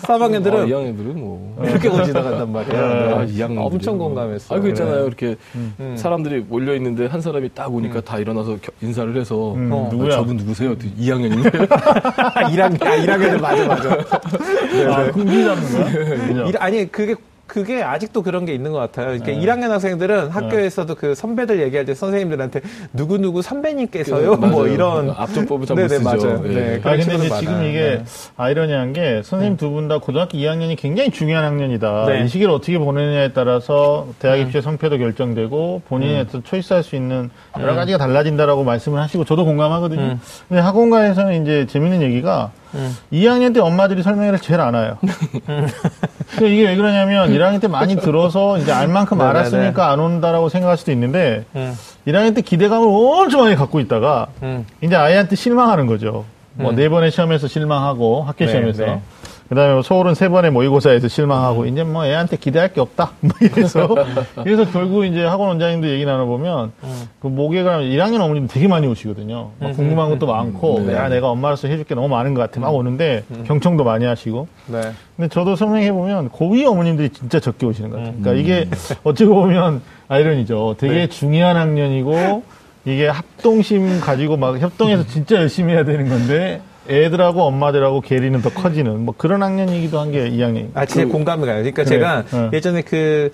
[0.03, 2.83] 3학년들은 아, 2학년들은 뭐 이렇게 하고 지나간단 말이에요.
[2.83, 3.33] 아, 네.
[3.33, 4.59] 2학년들이 엄청 공감했어요.
[4.59, 4.95] 아, 그 있잖아요.
[5.01, 5.07] 네.
[5.07, 5.95] 이렇게 음.
[5.97, 9.87] 사람들이 몰려 있는데 한 사람이 딱 오니까 다 일어나서 겨- 인사를 해서 음, 어.
[9.87, 10.11] 아, 누구야?
[10.11, 10.75] 저분 누구세요?
[10.75, 13.93] 2학년인데 1학년, 아, 1학년들 맞아, 맞아.
[13.93, 16.25] 아, 잡는 거야?
[16.27, 16.43] 그죠?
[16.47, 17.15] 일- 아니 그게
[17.49, 19.13] 그게 아직도 그런 게 있는 것 같아요.
[19.15, 19.39] 이렇게 네.
[19.45, 22.61] 1학년 학생들은 학교에서도 그 선배들 얘기할 때 선생님들한테
[22.93, 24.67] 누구 누구 선배님께서요, 뭐 맞아요.
[24.67, 26.03] 이런 앞쪽법을 잘못 쓰죠.
[26.03, 26.41] 맞아요.
[26.45, 26.49] 예.
[26.49, 26.75] 네.
[26.77, 27.69] 아, 그런 근데 이제 지금 많아요.
[27.69, 28.03] 이게 네.
[28.37, 32.05] 아이러니한 게 선생님 두 분 다 고등학교 2학년이 굉장히 중요한 학년이다.
[32.05, 32.23] 네.
[32.23, 37.29] 이 시기를 어떻게 보내느냐에 따라서 대학 입시의 성패도 결정되고 본인이 어떤 초이스할 수 있는
[37.59, 40.01] 여러 가지가 달라진다라고 말씀을 하시고 저도 공감하거든요.
[40.01, 40.21] 음.
[40.47, 42.95] 근데 학원가에서는 이제 재밌는 얘기가 음.
[43.11, 44.97] 2학년 때 엄마들이 설명회를 제일 안 와요.
[45.01, 49.39] 그러니까 이게 왜 그러냐면 1학년 때 많이 들어서 이제 알 만큼 네네네.
[49.39, 51.75] 알았으니까 안 온다라고 생각할 수도 있는데 음,
[52.07, 54.65] 1학년 때 기대감을 엄청 많이 갖고 있다가 음.
[54.81, 56.25] 이제 아이한테 실망하는 거죠.
[56.53, 56.75] 뭐 음.
[56.75, 59.01] 네 번의 시험에서 실망하고 학교 네, 시험에서 네.
[59.49, 63.11] 그다음에 서울은 세 번의 모의고사에서 실망하고 이제 뭐 애한테 기대할 게 없다.
[63.19, 63.95] 뭐 이래서
[64.43, 66.71] 그래서 결국 이제 학원 원장님도 얘기 나눠 보면
[67.19, 69.51] 그 목요일날 1학년 어머님도 되게 많이 오시거든요.
[69.59, 70.93] 막 궁금한 것도 많고 네.
[70.93, 74.81] 야 내가 엄마로서 해줄 게 너무 많은 것 같아 막 오는데 경청도 많이 하시고 네.
[75.17, 78.15] 근데 저도 설명해 보면 고위 어머님들이 진짜 적게 오시는 것 같아요.
[78.21, 78.69] 그러니까 이게
[79.03, 80.75] 어찌 보면 아이러니죠.
[80.77, 81.07] 되게 네.
[81.07, 82.43] 중요한 학년이고
[82.85, 89.05] 이게 합동심 가지고 막 협동해서 진짜 열심히 해야 되는 건데 애들하고 엄마들하고 괴리는 더 커지는
[89.05, 90.69] 뭐 그런 학년이기도 한 게 2학년.
[90.73, 91.57] 아, 진짜 공감이 가요.
[91.57, 92.49] 그러니까 그래, 제가 어.
[92.51, 93.31] 예전에 그,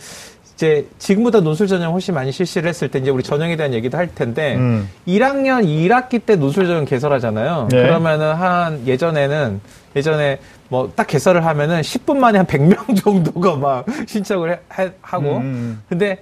[0.55, 4.13] 이제 지금보다 논술 전형 훨씬 많이 실시를 했을 때 이제 우리 전형에 대한 얘기도 할
[4.13, 4.89] 텐데 음.
[5.07, 7.67] 1학년 1학기 때 논술 전형 개설하잖아요.
[7.71, 7.81] 네.
[7.83, 9.59] 그러면은 한 예전에는
[9.95, 10.39] 예전에
[10.69, 15.81] 뭐 딱 개설을 하면은 10분 만에 한 100명 정도가 막 신청을 해- 해- 하고 음,
[15.89, 16.19] 근데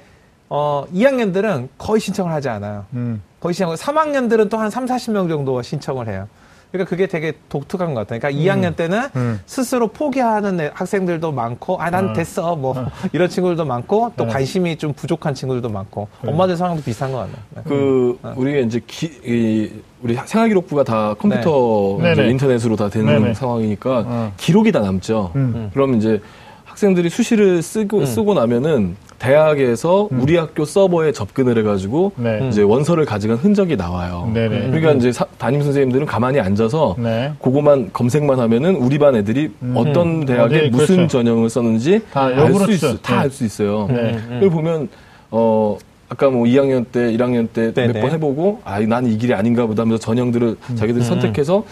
[0.49, 2.85] 어 2학년들은 거의 신청을 하지 않아요.
[2.93, 3.21] 음.
[3.39, 6.27] 거의 신청을 3학년들은 또 한 3, 40명 정도 신청을 해요.
[6.73, 8.19] 그러니까 그게 되게 독특한 것 같아요.
[8.19, 9.39] 그러니까 2학년 때는 음.
[9.45, 12.13] 스스로 포기하는 애- 학생들도 많고, 아, 난 어.
[12.13, 12.55] 됐어.
[12.55, 12.73] 뭐,
[13.13, 14.31] 이런 친구들도 많고, 또 네.
[14.33, 17.35] 관심이 좀 부족한 친구들도 많고, 엄마들 상황도 비슷한 것 같아요.
[17.57, 17.61] 네.
[17.65, 19.69] 그 우리가 이제 기, 이,
[20.01, 22.27] 우리 생활기록부가 다 컴퓨터 네.
[22.31, 23.33] 인터넷으로 다 되는 네네.
[23.35, 24.31] 상황이니까 어.
[24.37, 25.31] 기록이 다 남죠.
[25.35, 25.69] 음.
[25.73, 26.19] 그럼 이제
[26.65, 28.05] 학생들이 수시를 쓰고 음.
[28.07, 28.95] 쓰고 나면은
[29.33, 32.45] 대학에서 우리 학교 서버에 접근을 해가지고 네.
[32.49, 34.29] 이제 원서를 가져간 흔적이 나와요.
[34.33, 34.67] 네네.
[34.67, 37.31] 그러니까 이제 사- 담임 선생님들은 가만히 앉아서 네.
[37.41, 41.17] 그거만 검색만 하면은 우리 반 애들이 어떤 대학에 어디, 무슨 그렇죠.
[41.19, 43.01] 전형을 썼는지 다알 역으로 수 있어, 치죠.
[43.01, 43.19] 다 네.
[43.21, 43.87] 알수 있어요.
[43.89, 44.17] 네.
[44.27, 44.89] 그걸 보면
[45.31, 45.77] 어
[46.09, 48.01] 아까 뭐 2학년 때, 1학년 때 몇.
[48.01, 51.63] 번 해보고 아, 난 이 길이 아닌가 보다 하면서 전형들을 자기들이 선택해서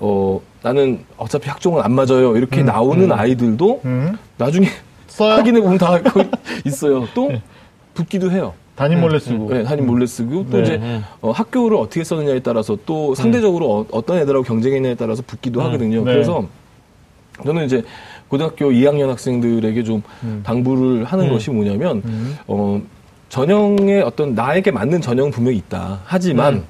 [0.00, 4.18] 어 나는 어차피 학종은 안 맞아요 이렇게 나오는 아이들도 음.
[4.38, 4.66] 나중에
[5.16, 5.32] 써요?
[5.34, 6.28] 확인해 보면 다 거기
[6.66, 7.06] 있어요.
[7.14, 7.32] 또
[7.94, 8.52] 붙기도 해요.
[8.74, 9.48] 담임 몰래 쓰고.
[9.48, 10.62] 네, 한임 몰래 쓰고 또 네.
[10.62, 10.80] 이제
[11.22, 16.04] 어, 학교를 어떻게 썼느냐에 따라서 또 상대적으로 어, 떤 애들하고 경쟁했냐에 따라서 붙기도 하거든요.
[16.04, 16.12] 네.
[16.12, 16.46] 그래서
[17.42, 17.82] 저는 이제
[18.28, 20.02] 고등학교 2학년 학생들에게 좀
[20.42, 22.02] 당부를 하는 것이 뭐냐면
[22.46, 22.80] 어,
[23.30, 26.00] 전형의 어떤 나에게 맞는 전형 분명히 있다.
[26.04, 26.64] 하지만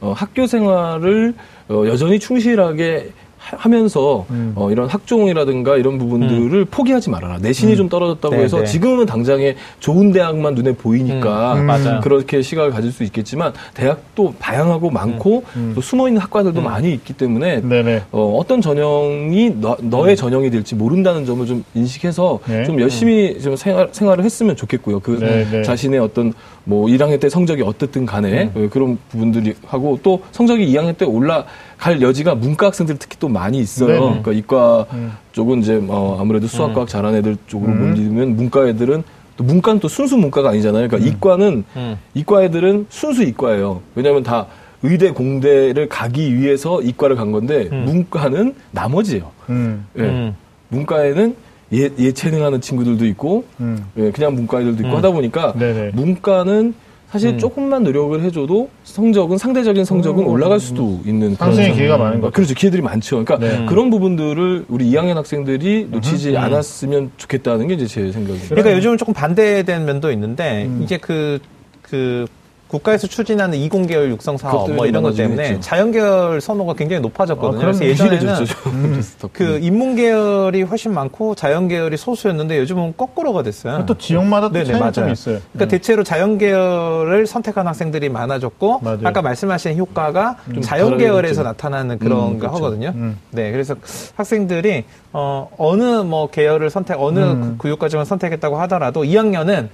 [0.00, 1.34] 어, 학교 생활을
[1.68, 3.10] 어, 여전히 충실하게
[3.40, 4.52] 하- 하면서 음.
[4.54, 7.38] 어, 이런 학종이라든가 이런 부분들을 포기하지 말아라.
[7.38, 8.64] 내신이 좀 떨어졌다고 네, 해서 네.
[8.66, 12.00] 지금은 당장에 좋은 대학만 눈에 보이니까 음, 맞아요.
[12.02, 17.62] 그렇게 시각을 가질 수 있겠지만 대학도 다양하고 많고 또 숨어 있는 학과들도 많이 있기 때문에
[17.62, 18.02] 네네.
[18.12, 22.64] 어, 떤 전형이 너, 의 전형이 될지 모른다는 점을 좀 인식해서 네.
[22.64, 25.00] 좀 열심히 좀 생활, 생활을 했으면 좋겠고요.
[25.00, 25.62] 그 네, 네.
[25.62, 26.32] 자신의 어떤
[26.64, 31.44] 뭐 1학년 때 성적이 어떻든 간에 어, 그런 부분들이 하고 또 성적이 2학년 때 올라
[31.80, 33.88] 갈 여지가 문과 학생들 특히 또좀 많이 있어요.
[33.88, 34.00] 네네.
[34.22, 35.12] 그러니까 이과 음.
[35.32, 39.02] 쪽은 이제 어, 아무래도 수학과학 잘하는 애들 쪽으로 몰리면 문과 애들은
[39.38, 40.88] 또 문과는 또 순수 문과가 아니잖아요.
[40.88, 41.96] 그러니까 이과는 음.
[42.12, 43.80] 이과 애들은 순수 이과예요.
[43.94, 44.46] 왜냐하면 다
[44.82, 49.30] 의대 공대를 가기 위해서 이과를 간 건데 문과는 나머지예요.
[49.48, 49.86] 음.
[49.96, 50.02] 예.
[50.02, 50.36] 음.
[50.68, 51.34] 문과에는
[51.72, 53.86] 예, 예체능하는 친구들도 있고 음.
[53.96, 55.92] 예, 그냥 문과 애들도 있고 하다 보니까 네네.
[55.94, 56.74] 문과는
[57.10, 62.20] 사실 조금만 노력을 해줘도 성적은 상대적인 성적은 올라갈 수도 있는 그런 상승의 상- 기회가 많은
[62.20, 62.32] 거죠.
[62.32, 63.24] 그렇죠 기회들이 많죠.
[63.24, 63.66] 그러니까 네.
[63.66, 68.48] 그런 부분들을 우리 2학년 학생들이 놓치지 않았으면 좋겠다는 게 이제 제 생각입니다.
[68.50, 71.40] 그러니까 요즘은 조금 반대된 면도 있는데 이게 그,
[71.82, 72.26] 그
[72.70, 77.58] 국가에서 추진하는 이공계열 육성 사업 뭐 이런 것 때문에 많아지긴 자연계열 선호가 굉장히 높아졌거든요.
[77.60, 77.84] 아, 그래서.
[77.84, 79.30] 예전에는 유실해졌죠.
[79.32, 83.84] 그 인문계열이 훨씬 많고 자연계열이 소수였는데 요즘은 거꾸로가 됐어요.
[83.86, 84.54] 또 지역마다 또
[85.00, 85.12] 맞아요.
[85.12, 85.38] 있어요.
[85.52, 89.00] 그러니까 대체로 자연계열을 선택한 학생들이 많아졌고 맞아요.
[89.04, 91.42] 아까 말씀하신 효과가 좀 자연계열에서.
[91.42, 92.56] 나타나는 그런 음, 거 그렇죠.
[92.56, 92.92] 하거든요.
[92.94, 93.18] 음.
[93.30, 93.74] 네, 그래서
[94.14, 97.54] 학생들이 어, 어느 뭐 계열을 선택, 어느 음.
[97.58, 99.68] 구- 교육과정을 선택했다고 하더라도 2학년은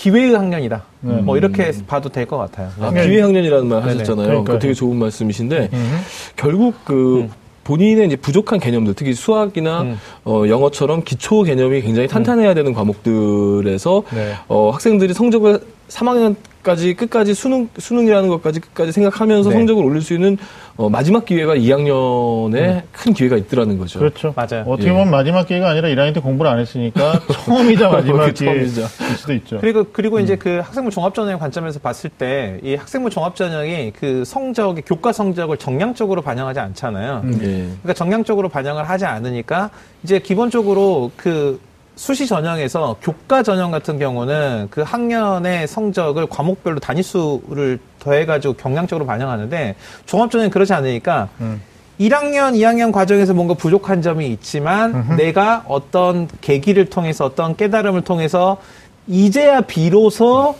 [0.00, 0.82] 기회의 학년이다.
[1.02, 1.12] 네.
[1.20, 2.70] 뭐 이렇게 봐도 될 것 같아요.
[2.80, 3.06] 아, 네.
[3.06, 3.92] 기회 학년이라는 말 네네.
[4.00, 4.44] 하셨잖아요.
[4.44, 6.00] 그거 되게 좋은 말씀이신데 음.
[6.36, 7.30] 결국 그 음.
[7.64, 9.98] 본인의 이제 부족한 개념들, 특히 수학이나 음.
[10.24, 14.32] 어, 영어처럼 기초 개념이 굉장히 탄탄해야 되는 과목들에서 네.
[14.48, 19.56] 어, 학생들이 성적을 3학년까지 끝까지 수능 수능이라는 것까지 끝까지 생각하면서 네.
[19.56, 20.38] 성적을 올릴 수 있는
[20.76, 23.98] 어, 마지막 기회가 2학년에 큰 기회가 있더라는 거죠.
[23.98, 24.32] 그렇죠.
[24.34, 24.64] 맞아요.
[24.66, 24.92] 어떻게 예.
[24.92, 28.68] 보면 마지막 기회가 아니라 1학년 때 공부를 안 했으니까 처음이자 마지막 그게 기회일.
[28.68, 29.58] 수도 있죠.
[29.60, 35.12] 그리고 그리고 이제 그 학생부 종합전형 관점에서 봤을 때 이 학생부 종합전형이 그 성적이 교과
[35.12, 37.20] 성적을 정량적으로 반영하지 않잖아요.
[37.24, 37.32] 음.
[37.42, 37.46] 예.
[37.82, 39.70] 그러니까 정량적으로 반영을 하지 않으니까
[40.02, 41.60] 이제 기본적으로 그
[41.96, 49.74] 수시 전형에서 교과 전형 같은 경우는 그 학년의 성적을 과목별로 단위수를 더해가지고 경량적으로 반영하는데
[50.06, 51.60] 종합 전형은 그렇지 않으니까 음.
[51.98, 58.56] 1학년, 2학년 과정에서 뭔가 부족한 점이 있지만 내가 어떤 계기를 통해서 어떤 깨달음을 통해서
[59.06, 60.54] 이제야 비로소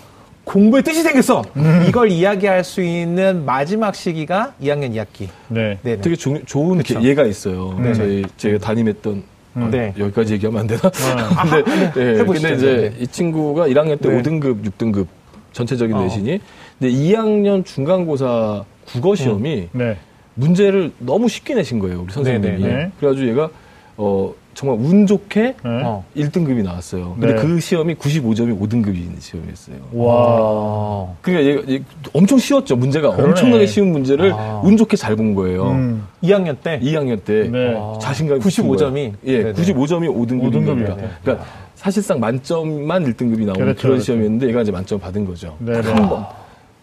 [0.44, 1.42] 공부에 뜻이 생겼어.
[1.56, 1.84] 음.
[1.88, 5.28] 이걸 이야기할 수 있는 마지막 시기가 2학년 2학기.
[5.48, 5.78] 네.
[5.82, 5.98] 네.
[6.00, 7.00] 되게 조- 좋은 그쵸.
[7.00, 7.74] 게- 예가 있어요.
[7.78, 7.94] 네네.
[7.94, 9.22] 저희 제가 담임했던
[9.54, 9.92] 아, 네.
[9.98, 10.80] 여기까지 얘기하면 안 되나?
[10.84, 12.48] 아, 근데, 예, 해보시죠.
[12.48, 13.02] 근데 이제 네.
[13.02, 14.22] 이 친구가 1학년 때 네.
[14.22, 15.06] 5등급, 6등급
[15.52, 16.02] 전체적인 어.
[16.02, 16.40] 내신이.
[16.78, 19.96] 근데 2학년 중간고사 국어 시험이 네.
[20.34, 22.58] 문제를 너무 쉽게 내신 거예요, 우리 선생님이.
[22.62, 22.90] 네, 네, 네.
[22.98, 23.50] 그래가지고 얘가
[23.96, 25.54] 어, 정말 운 좋게 네.
[25.64, 26.04] 어.
[26.16, 27.16] 1등급이 나왔어요.
[27.18, 27.40] 근데 네.
[27.40, 29.76] 그 시험이 95점이 5등급이 시험이었어요.
[29.92, 30.14] 와.
[30.16, 31.16] 어.
[31.22, 31.80] 그러니까 얘가, 얘
[32.12, 32.76] 엄청 쉬웠죠.
[32.76, 33.30] 문제가 그러네.
[33.30, 34.60] 엄청나게 쉬운 문제를 아.
[34.64, 35.70] 운 좋게 잘 본 거예요.
[35.70, 36.06] 음.
[36.22, 37.74] 2학년 때 2학년 때 네.
[37.76, 37.98] 아.
[38.00, 39.00] 자신감이 95 붙은 점이?
[39.00, 39.16] 거예요.
[39.26, 39.52] 예, 네네.
[39.54, 40.66] 95점이 5등급인 오등급이요.
[40.66, 40.96] 겁니다.
[41.22, 44.00] 그러니까 사실상 만점만 1등급이 나오는 그렇죠, 그런 그렇죠.
[44.04, 45.56] 시험이었는데 얘가 이제 만점 받은 거죠.
[45.58, 45.90] 네, 네.
[45.92, 46.26] 한 번.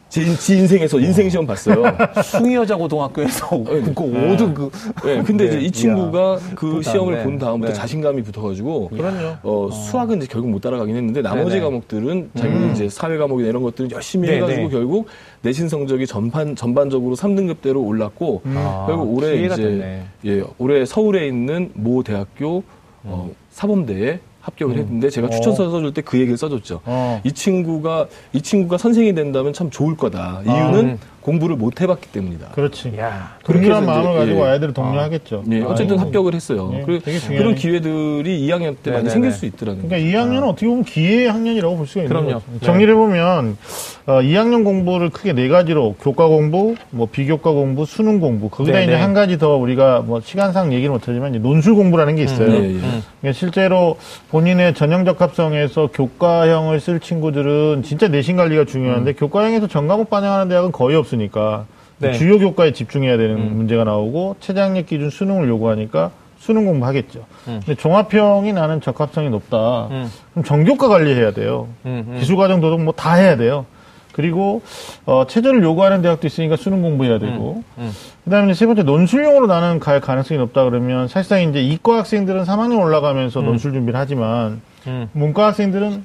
[0.10, 1.84] 제, 인- 지 인생에서 인생 시험 봤어요.
[2.24, 4.72] 숭이여자 고등학교에서 그 5등 그
[5.06, 5.64] 예, 근데 이제 네.
[5.66, 6.92] 이 친구가 그 그렇다.
[6.92, 7.24] 시험을 네.
[7.24, 7.78] 본 다음부터 네.
[7.78, 9.36] 자신감이 붙어가지고 그럼요.
[9.44, 11.62] 어, 수학은 이제 결국 못 따라가긴 했는데 나머지 네네.
[11.62, 14.38] 과목들은 자기는 이제 사회 과목이나 이런 것들은 열심히 네네.
[14.38, 15.08] 해가지고 결국
[15.42, 20.04] 내신 성적이 전반 전반적으로 3등급대로 올랐고 아, 결국 올해 이제 됐네.
[20.26, 22.64] 예 올해 서울에 있는 모 대학교
[23.04, 26.80] 어, 사범대에 합격을 했는데 제가 추천서 써줄 때 그 얘기를 써줬죠.
[26.86, 27.22] 어.
[27.26, 30.42] 이 친구가 이 친구가 선생이 된다면 참 좋을 거다.
[30.46, 31.00] 이유는 음.
[31.28, 32.52] 공부를 못 해봤기 때문이다.
[32.54, 32.94] 그렇지.
[32.98, 33.36] 야.
[33.44, 34.50] 그렇게 동일한 해서 이제, 마음을 가지고 예.
[34.52, 35.44] 아이들을 독려하겠죠.
[35.52, 36.06] 예, 어쨌든 아이고.
[36.06, 36.72] 합격을 했어요.
[36.74, 37.38] 예, 중요하네.
[37.38, 39.10] 그런 기회들이 2학년 때 많이 네네네.
[39.10, 39.90] 생길 수 있더라고요.
[39.90, 42.34] 그러니까 2학년은 어떻게 보면 기회의 학년이라고 볼 수가 있는 그럼요.
[42.36, 42.46] 거죠.
[42.54, 42.66] 네.
[42.66, 43.58] 정리를 해보면
[44.06, 48.48] 어, 2학년 공부를 크게 네 가지로 교과 공부, 뭐 비교과 공부, 수능 공부.
[48.48, 49.02] 거기다 네, 이제 네.
[49.02, 52.50] 한 가지 더 우리가 뭐 시간상 얘기를 못하지만 논술 공부라는 게 있어요.
[52.54, 52.80] 예, 예.
[52.80, 53.98] 그러니까 실제로
[54.30, 60.72] 본인의 전형 적 합성에서 교과형을 쓸 친구들은 진짜 내신 관리가 중요한데 교과형에서 전과목 반영하는 대학은
[60.72, 61.17] 거의 없으니까
[62.00, 62.14] 네.
[62.14, 67.26] 주요 교과에 집중해야 되는 문제가 나오고 최장력 기준 수능을 요구하니까 수능 공부하겠죠.
[67.46, 69.88] 근데 종합형이 나는 적합성이 높다.
[69.88, 70.12] 음.
[70.32, 71.68] 그럼 전교과 관리해야 돼요.
[71.86, 72.20] 음, 음.
[72.20, 73.66] 기술과정 도덕 뭐 다 해야 돼요.
[74.14, 74.62] 그리고
[75.06, 77.92] 어, 체제를 요구하는 대학도 있으니까 수능 공부해야 되고 음.
[78.24, 83.42] 그다음에 세 번째 논술용으로 나는 갈 가능성이 높다 그러면 사실상 이제 이과 학생들은 3학년 올라가면서
[83.42, 85.10] 논술 준비를 하지만 음.
[85.14, 86.04] 문과 학생들은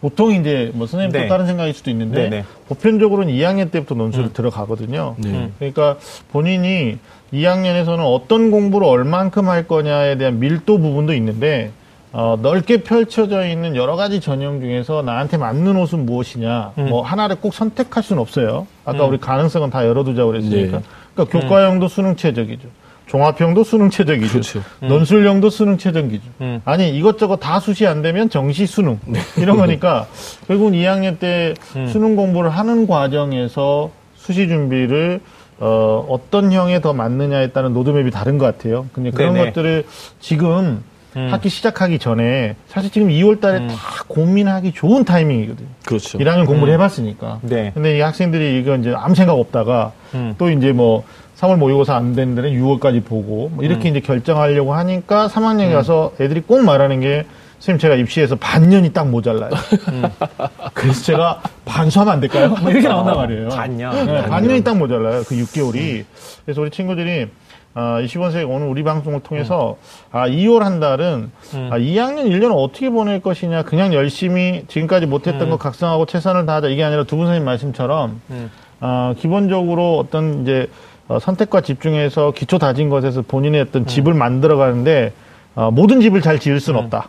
[0.00, 1.28] 보통 이제 뭐 선생님 또 네.
[1.28, 2.44] 다른 생각일 수도 있는데 네네.
[2.68, 5.16] 보편적으로는 2학년 때부터 논술을 들어가거든요.
[5.18, 5.28] 네.
[5.28, 5.54] 음.
[5.58, 5.96] 그러니까
[6.30, 6.98] 본인이
[7.32, 11.72] 2학년에서는 어떤 공부를 얼만큼 할 거냐에 대한 밀도 부분도 있는데
[12.12, 17.52] 어, 넓게 펼쳐져 있는 여러 가지 전형 중에서 나한테 맞는 옷은 무엇이냐 뭐 하나를 꼭
[17.52, 18.66] 선택할 수는 없어요.
[18.84, 20.78] 아까 우리 가능성은 다 열어두자고 그랬으니까.
[20.78, 20.84] 네.
[21.14, 22.68] 그러니까 교과형도 수능 최적이죠.
[23.08, 24.32] 종합형도 수능 최적이죠.
[24.32, 24.62] 그렇죠.
[24.80, 26.30] 논술형도 수능 최적 기준.
[26.40, 26.62] 음.
[26.64, 29.00] 아니 이것저것 다 수시 안 되면 정시 수능
[29.36, 30.06] 이런 거니까
[30.46, 31.54] 결국은 2학년 때
[31.90, 35.20] 수능 공부를 하는 과정에서 수시 준비를
[35.60, 38.86] 어, 어떤 형에 더 맞느냐에 따른 로드맵이 다른 것 같아요.
[38.92, 39.46] 근데 그런 네네.
[39.46, 39.84] 것들을
[40.20, 40.84] 지금
[41.16, 41.28] 음.
[41.30, 43.74] 학기 시작하기 전에 사실 지금 2월 달에 다
[44.08, 45.68] 고민하기 좋은 타이밍이거든요.
[45.86, 46.18] 그렇죠.
[46.18, 47.40] 1학년 공부를 해봤으니까.
[47.42, 47.70] 네.
[47.74, 50.34] 근데 이 학생들이 이거 이제 아무 생각 없다가 음.
[50.38, 51.04] 또 이제 뭐
[51.38, 56.40] 3월 모의고사 안 되는 데는 6월까지 보고 뭐 이렇게 이제 결정하려고 하니까 3학년에 가서 애들이
[56.40, 57.24] 꼭 말하는 게
[57.60, 59.50] 선생님 제가 입시에서 반년이 딱 모자라요.
[60.74, 62.54] 그래서 제가 반수하면 안 될까요?
[62.60, 63.48] 뭐 이렇게 나온단 말이에요.
[63.48, 64.06] 반년.
[64.06, 65.22] 네, 반년 이 딱 모자라요.
[65.26, 66.04] 그 6개월이.
[66.44, 67.26] 그래서 우리 친구들이
[67.74, 69.76] 아, 21세기 오늘 우리 방송을 통해서
[70.10, 71.30] 아, 2월 한 달은
[71.70, 76.68] 아, 2학년 1년을 어떻게 보낼 것이냐 그냥 열심히 지금까지 못했던 거 각성하고 최선을 다하자.
[76.68, 78.50] 이게 아니라 두 분 선생님 말씀처럼 음.
[78.80, 80.68] 아, 기본적으로 어떤 이제
[81.08, 85.12] 어, 선택과 집중해서 기초 다진 것에서 본인의 어떤 집을 만들어 가는데
[85.54, 87.08] 어, 모든 집을 잘 지을 수는 없다.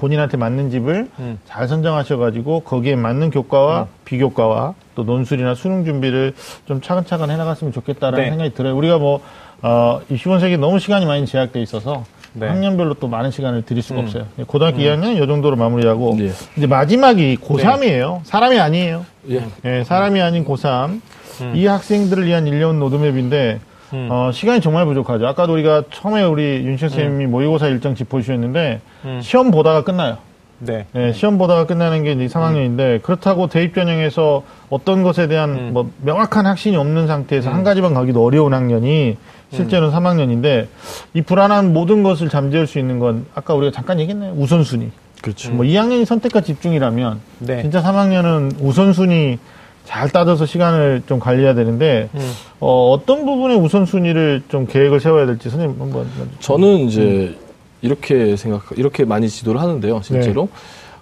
[0.00, 1.38] 본인한테 맞는 집을 음.
[1.44, 6.32] 잘 선정하셔가지고 거기에 맞는 교과와 비교과와 또 논술이나 수능 준비를
[6.64, 8.30] 좀 차근차근 해나갔으면 좋겠다라는 네.
[8.30, 8.74] 생각이 들어요.
[8.76, 9.20] 우리가 뭐
[9.60, 12.48] 어, 21세기 너무 시간이 많이 제약돼 있어서 네.
[12.48, 14.04] 학년별로 또 많은 시간을 드릴 수가 음.
[14.06, 14.24] 없어요.
[14.46, 16.30] 고등학교 2학년 이 정도로 마무리하고 예.
[16.56, 17.46] 이제 마지막이 네.
[17.46, 18.20] 고3이에요.
[18.24, 19.04] 사람이 아니에요.
[19.28, 19.44] 예.
[19.66, 21.00] 예, 사람이 아닌 고3.
[21.54, 23.60] 이 학생들을 위한 1년 로드맵인데,
[23.92, 24.08] 음.
[24.10, 25.26] 어, 시간이 정말 부족하죠.
[25.26, 29.20] 아까도 우리가 처음에 우리 윤철 선생님이 모의고사 일정 짚어주셨는데, 음.
[29.22, 30.18] 시험 보다가 끝나요.
[30.58, 30.86] 네.
[30.94, 35.70] 예, 시험 보다가 끝나는 게 이제 3학년인데, 그렇다고 대입 전형에서 어떤 것에 대한 음.
[35.72, 39.16] 뭐 명확한 확신이 없는 상태에서 한 가지만 가기도 어려운 학년이
[39.52, 40.66] 실제로는 3학년인데,
[41.14, 44.34] 이 불안한 모든 것을 잠재울 수 있는 건 아까 우리가 잠깐 얘기했나요?
[44.36, 44.90] 우선순위.
[45.22, 45.50] 그렇죠.
[45.52, 47.62] 뭐 2학년이 선택과 집중이라면, 네.
[47.62, 49.38] 진짜 3학년은 우선순위
[49.84, 52.32] 잘 따져서 시간을 좀 관리해야 되는데 음.
[52.60, 56.06] 어, 어떤 부분의 우선순위를 좀 계획을 세워야 될지 선생님 한번
[56.38, 57.36] 저는 이제
[57.82, 60.48] 이렇게 생각, 이렇게 많이 지도를 하는데요, 실제로.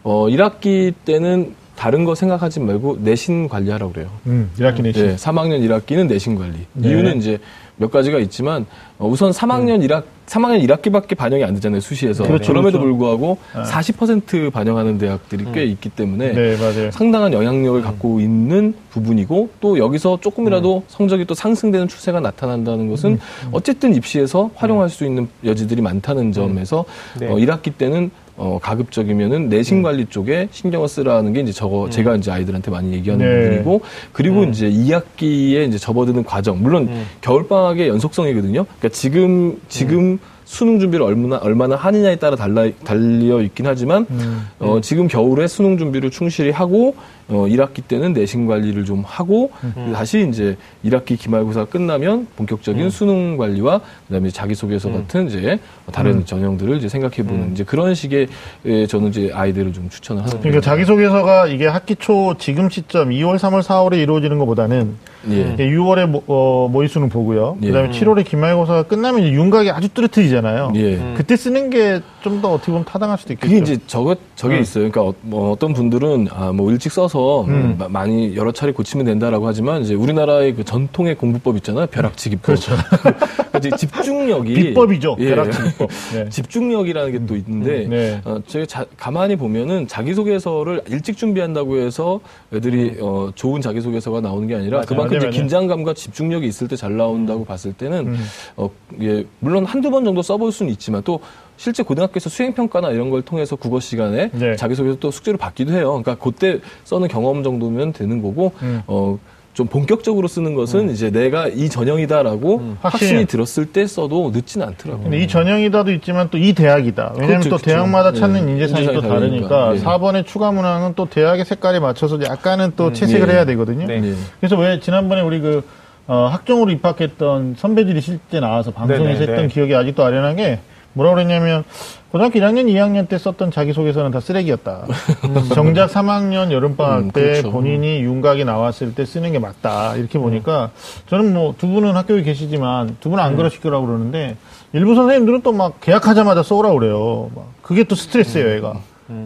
[0.02, 4.08] 어, 1학기 때는 다른 거 생각하지 말고 내신 관리하라고 그래요.
[4.26, 6.54] 음, 1학기 내신 네, 3학년 1학기는 내신 관리.
[6.72, 6.88] 네.
[6.88, 7.38] 이유는 이제
[7.78, 8.66] 몇 가지가 있지만
[8.98, 12.24] 어, 우선 3학년 1학 3학년 1학기밖에 반영이 안 되잖아요 수시에서.
[12.24, 12.84] 그렇죠, 그럼에도 그렇죠.
[12.86, 13.62] 불구하고 네.
[13.62, 20.18] 40% 반영하는 대학들이 꽤 있기 때문에 네 맞아요 상당한 영향력을 갖고 있는 부분이고 또 여기서
[20.20, 23.18] 조금이라도 성적이 또 상승되는 추세가 나타난다는 것은
[23.52, 26.84] 어쨌든 입시에서 활용할 수 있는 여지들이 많다는 점에서
[27.18, 27.28] 네.
[27.28, 32.30] 어, 1학기 때는 어, 가급적이면은 내신 관리 쪽에 신경을 쓰라는 게 이제 저거 제가 이제
[32.30, 33.48] 아이들한테 많이 얘기하는 네.
[33.48, 33.80] 부분이고
[34.12, 36.88] 그리고 이제 2학기에 이제 접어드는 과정 물론
[37.20, 38.64] 겨울 방학의 연속성이거든요.
[38.64, 44.46] 그러니까 지금 지금 수능 준비를 얼마나 얼마나 하느냐에 따라 달라 달려 있긴 하지만 음.
[44.60, 46.94] 어, 지금 겨울에 수능 준비를 충실히 하고
[47.28, 49.92] 어, 1학기 때는 내신 관리를 좀 하고 음.
[49.94, 55.58] 다시 이제 1학기 기말고사 끝나면 본격적인 수능 관리와 그다음에 자기소개서 같은 이제
[55.92, 56.24] 다른 음.
[56.24, 58.28] 전형들을 이제 생각해 보는 이제 그런 식의
[58.64, 63.36] 에, 저는 이제 아이들을 좀 추천을 하는 그러니까 자기소개서가 이게 학기 초 지금 시점 2월
[63.36, 64.94] 3월 4월에 이루어지는 것보다는
[65.30, 65.56] 예.
[65.56, 67.66] 6월에 모, 어, 모의 수능 보고요 예.
[67.66, 71.14] 그다음에 7월에 기말고사가 끝나면 이제 윤곽이 아주 뚜렷해지잖아요 예.
[71.16, 74.60] 그때 쓰는 게 좀 더 어떻게 보면 타당할 수도 있겠죠 그게 이제 저거 저게 음.
[74.62, 74.90] 있어요.
[74.90, 77.17] 그러니까 어, 뭐 어떤 분들은 아 뭐 일찍 써서
[77.48, 77.76] 음.
[77.78, 81.86] 마- 많이 여러 차례 고치면 된다라고 하지만 이제 우리나라의 그 전통의 공부법 있잖아요.
[81.86, 82.42] 벼락치기 법.
[82.42, 82.72] 그렇죠.
[83.02, 85.28] 그러니까 이제 집중력이 비법이죠 예.
[85.34, 86.28] 벼락치 비법 네.
[86.28, 88.20] 집중력이라는 게 또 있는데 음, 네.
[88.24, 92.20] 어, 제가 자- 가만히 보면은 자기소개서를 일찍 준비한다고 해서
[92.54, 94.80] 애들이 어, 좋은 자기소개서가 나오는 게 아니라 음.
[94.80, 94.86] 맞아요.
[94.86, 95.30] 그만큼 이제.
[95.30, 98.18] 긴장감과 집중력이 있을 때 잘 나온다고 봤을 때는 음.
[98.56, 98.70] 어,
[99.02, 101.18] 예, 물론 한두 번 정도 써볼 수는 있지만 또
[101.58, 104.54] 실제 고등학교에서 수행평가나 이런 걸 통해서 국어 시간에 네.
[104.56, 105.88] 자기소개서 또 숙제로 받기도 해요.
[106.02, 108.80] 그러니까 그때 써는 경험 정도면 되는 거고, 음.
[108.86, 109.18] 어,
[109.54, 115.02] 좀 본격적으로 쓰는 것은 이제 내가 이 전형이다라고 확신이- 확신이 들었을 때 써도 늦지는 않더라고요.
[115.02, 117.14] 근데 이 전형이다도 있지만 또 이 대학이다.
[117.16, 117.64] 왜냐하면 그렇죠, 또 그렇죠.
[117.64, 118.52] 대학마다 찾는 네.
[118.52, 119.74] 인재상이 또 인재상이 다르니까 다르니까.
[119.74, 119.84] 예.
[119.84, 123.32] 4번의 추가 문항은 또 대학의 색깔에 맞춰서 약간은 또 채색을 예.
[123.32, 123.86] 해야 되거든요.
[123.88, 124.00] 네.
[124.00, 124.14] 예.
[124.38, 125.64] 그래서 왜 지난번에 우리 그
[126.06, 129.48] 어, 학종으로 입학했던 선배들이 실제 나와서 방송에서 네네, 했던 네.
[129.48, 130.60] 기억이 아직도 아련하게
[130.98, 131.62] 뭐라 그랬냐면
[132.10, 134.86] 고등학교 1학년, 2학년 때 썼던 자기소개서는 다 쓰레기였다.
[135.54, 137.52] 정작 3학년 여름방학 음, 때 그렇죠.
[137.52, 139.94] 본인이 윤곽이 나왔을 때 쓰는 게 맞다.
[139.94, 140.70] 이렇게 보니까
[141.08, 144.36] 저는 뭐 두 분은 학교에 계시지만 두 분은 안 그러실 거라고 그러는데
[144.72, 147.30] 일부 선생님들은 또 막 계약하자마자 써오라고 그래요.
[147.34, 148.74] 막 그게 또 스트레스예요, 얘가.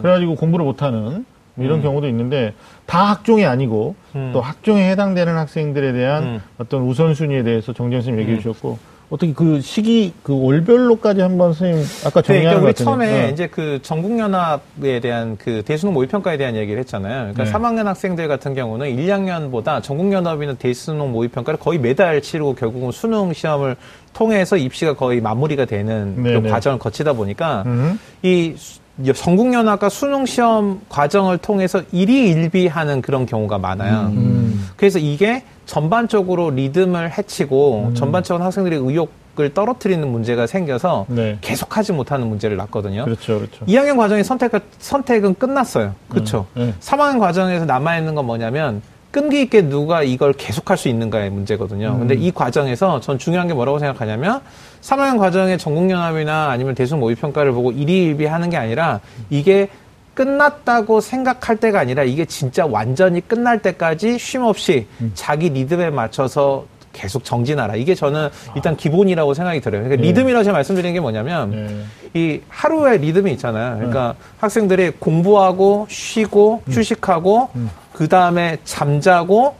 [0.01, 2.53] 그래가지고 공부를 못하는 뭐 이런 경우도 있는데
[2.85, 3.95] 다 학종이 아니고
[4.33, 6.41] 또 학종에 해당되는 학생들에 대한 음.
[6.59, 8.77] 어떤 우선순위에 대해서 정정 선생님 얘기해 주셨고
[9.13, 13.29] 어떻게 그 시기 그 월별로까지 한번 선생님 아까 네, 정리한 그러니까 것 우리 처음에 네.
[13.31, 17.31] 이제 그 전국연합에 대한 그 대수능 모의평가에 대한 얘기를 했잖아요.
[17.33, 17.51] 그러니까 네.
[17.51, 23.75] 3학년 학생들 같은 경우는 1, 2학년보다 전국연합이나 대수능 모의평가를 거의 매달 치르고 결국은 수능 시험을
[24.13, 26.49] 통해서 입시가 거의 마무리가 되는 그.
[26.49, 27.99] 과정을 거치다 보니까 음.
[28.23, 34.11] 이 수- 전국연합과 수능 시험 과정을 통해서 일희일비하는 그런 경우가 많아요.
[34.13, 34.69] 음.
[34.75, 41.37] 그래서 이게 전반적으로 리듬을 해치고 전반적으로 학생들의 의욕을 떨어뜨리는 문제가 생겨서 네.
[41.41, 43.05] 계속하지 못하는 문제를 낳거든요.
[43.05, 43.65] 그렇죠, 그렇죠.
[43.65, 45.95] 2학년 과정의 선택, 선택은 끝났어요.
[46.09, 46.45] 그렇죠.
[46.53, 46.73] 네.
[46.79, 48.81] 3학년 과정에서 남아 있는 건 뭐냐면
[49.13, 51.99] 끈기 있게 누가 이걸 계속할 수 있는가의 문제거든요.
[51.99, 54.41] 근데 이 과정에서 전 중요한 게 뭐라고 생각하냐면
[54.81, 59.69] 3학년 과정의 전국연합이나 아니면 대수 모의 평가를 보고 일희일비 하는 게 아니라 이게
[60.15, 67.23] 끝났다고 생각할 때가 아니라 이게 진짜 완전히 끝날 때까지 쉼 없이 자기 리듬에 맞춰서 계속
[67.23, 67.75] 정진하라.
[67.75, 69.83] 이게 저는 일단 기본이라고 생각이 들어요.
[69.83, 70.07] 그러니까 네.
[70.09, 71.83] 리듬이라고 제가 말씀드리는 게 뭐냐면 네.
[72.13, 73.75] 이 하루의 리듬이 있잖아요.
[73.75, 76.71] 그러니까 학생들이 공부하고 쉬고 음.
[76.71, 77.49] 휴식하고
[77.93, 79.55] 그 다음에 잠자고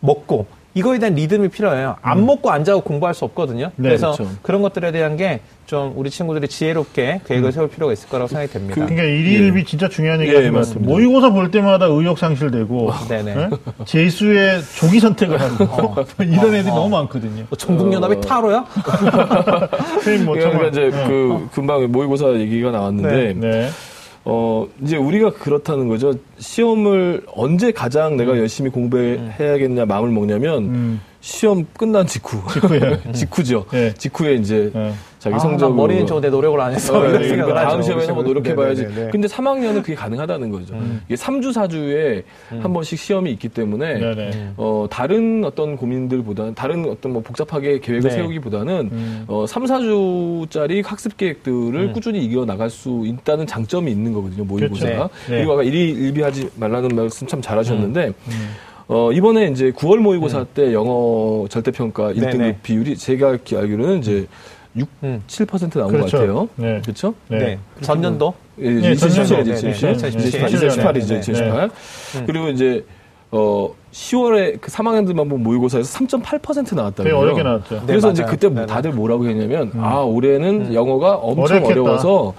[0.00, 1.96] 먹고 이거에 대한 리듬이 필요해요.
[2.02, 3.66] 안 먹고 안 자고 공부할 수 없거든요.
[3.66, 3.70] 음.
[3.76, 4.30] 네, 그래서 그렇죠.
[4.42, 8.74] 그런 것들에 대한 게 좀 우리 친구들이 지혜롭게 계획을 세울 필요가 있을 거라고 생각이 됩니다.
[8.74, 10.50] 그러니까 일일비 진짜 중요한 얘기 예.
[10.50, 10.90] 맞습니다.
[10.90, 13.36] 모의고사 볼 때마다 의욕 상실되고 네네.
[13.36, 13.50] 예?
[13.84, 17.44] 재수의 조기 선택을 하고 이런 애들이 너무 많거든요.
[17.50, 18.20] 뭐 전국연합이 어.
[18.22, 18.64] 타로야?
[19.92, 21.06] 선생님 뭐 그러니까 정말 이제 네.
[21.06, 23.68] 그 금방 모의고사 얘기가 나왔는데 네.
[24.24, 26.14] 어 이제 우리가 그렇다는 거죠.
[26.38, 31.00] 시험을 언제 가장 내가 열심히 공부해야겠냐 마음을 먹냐면 음.
[31.20, 32.38] 시험 끝난 직후.
[32.52, 33.00] 직후에.
[33.12, 33.66] 직후죠.
[33.72, 33.92] 네.
[33.94, 34.92] 직후에 이제 네.
[35.18, 36.96] 자기 아, 난 머리는 좋은데 노력을 안 했어.
[36.96, 37.82] 어, 이런 네, 생각을 다음 하죠.
[37.82, 38.82] 시험에 한번 노력해봐야지.
[38.82, 39.10] 네, 네, 네.
[39.10, 40.76] 근데 3학년은 그게 가능하다는 거죠.
[41.06, 42.22] 이게 3주, 4주에
[42.62, 44.52] 한 번씩 시험이 있기 때문에 네, 네.
[44.56, 48.16] 어, 다른 어떤 고민들보다는 다른 어떤 뭐 복잡하게 계획을 네.
[48.16, 49.24] 세우기보다는 음.
[49.26, 54.44] 어, 3, 4주짜리 학습 계획들을 꾸준히 이겨 나갈 수 있다는 장점이 있는 거거든요.
[54.44, 54.92] 모의고사가.
[54.92, 55.10] 그렇죠.
[55.28, 55.36] 네.
[55.38, 58.12] 그리고 아까 일이 일비 하지 말라는 말씀 참 잘하셨는데
[58.86, 62.58] 어, 이번에 이제 9월 모의고사 때 영어 절대평가 1등급 네, 네.
[62.62, 64.26] 비율이 제가 기- 알기로는 이제
[64.76, 65.22] 6, 음.
[65.26, 66.16] 7% 나온 그렇죠.
[66.18, 66.48] 것 같아요.
[66.56, 66.80] 네.
[66.82, 67.14] 그렇죠?
[67.28, 67.38] 네.
[67.38, 67.58] 네.
[67.80, 68.34] 전년도?
[68.60, 69.52] 예, 네, 2017, 전년도.
[69.52, 71.04] 2017, 네, 네, 2018, 2017.
[71.04, 71.70] 2018이죠, 네, 2018.
[72.26, 72.84] 그리고 이제,
[73.30, 77.04] 어, 10월에 그 3학년들만 본 모의고사에서 3.8% 나왔다고요.
[77.04, 77.74] 되게 어렵게 나왔죠.
[77.76, 78.30] 네, 그래서 이제 맞아요.
[78.32, 78.66] 그때 네, 네.
[78.66, 81.80] 다들 뭐라고 했냐면, 아, 올해는 영어가 엄청 어렵겠다.
[81.80, 82.34] 어려워서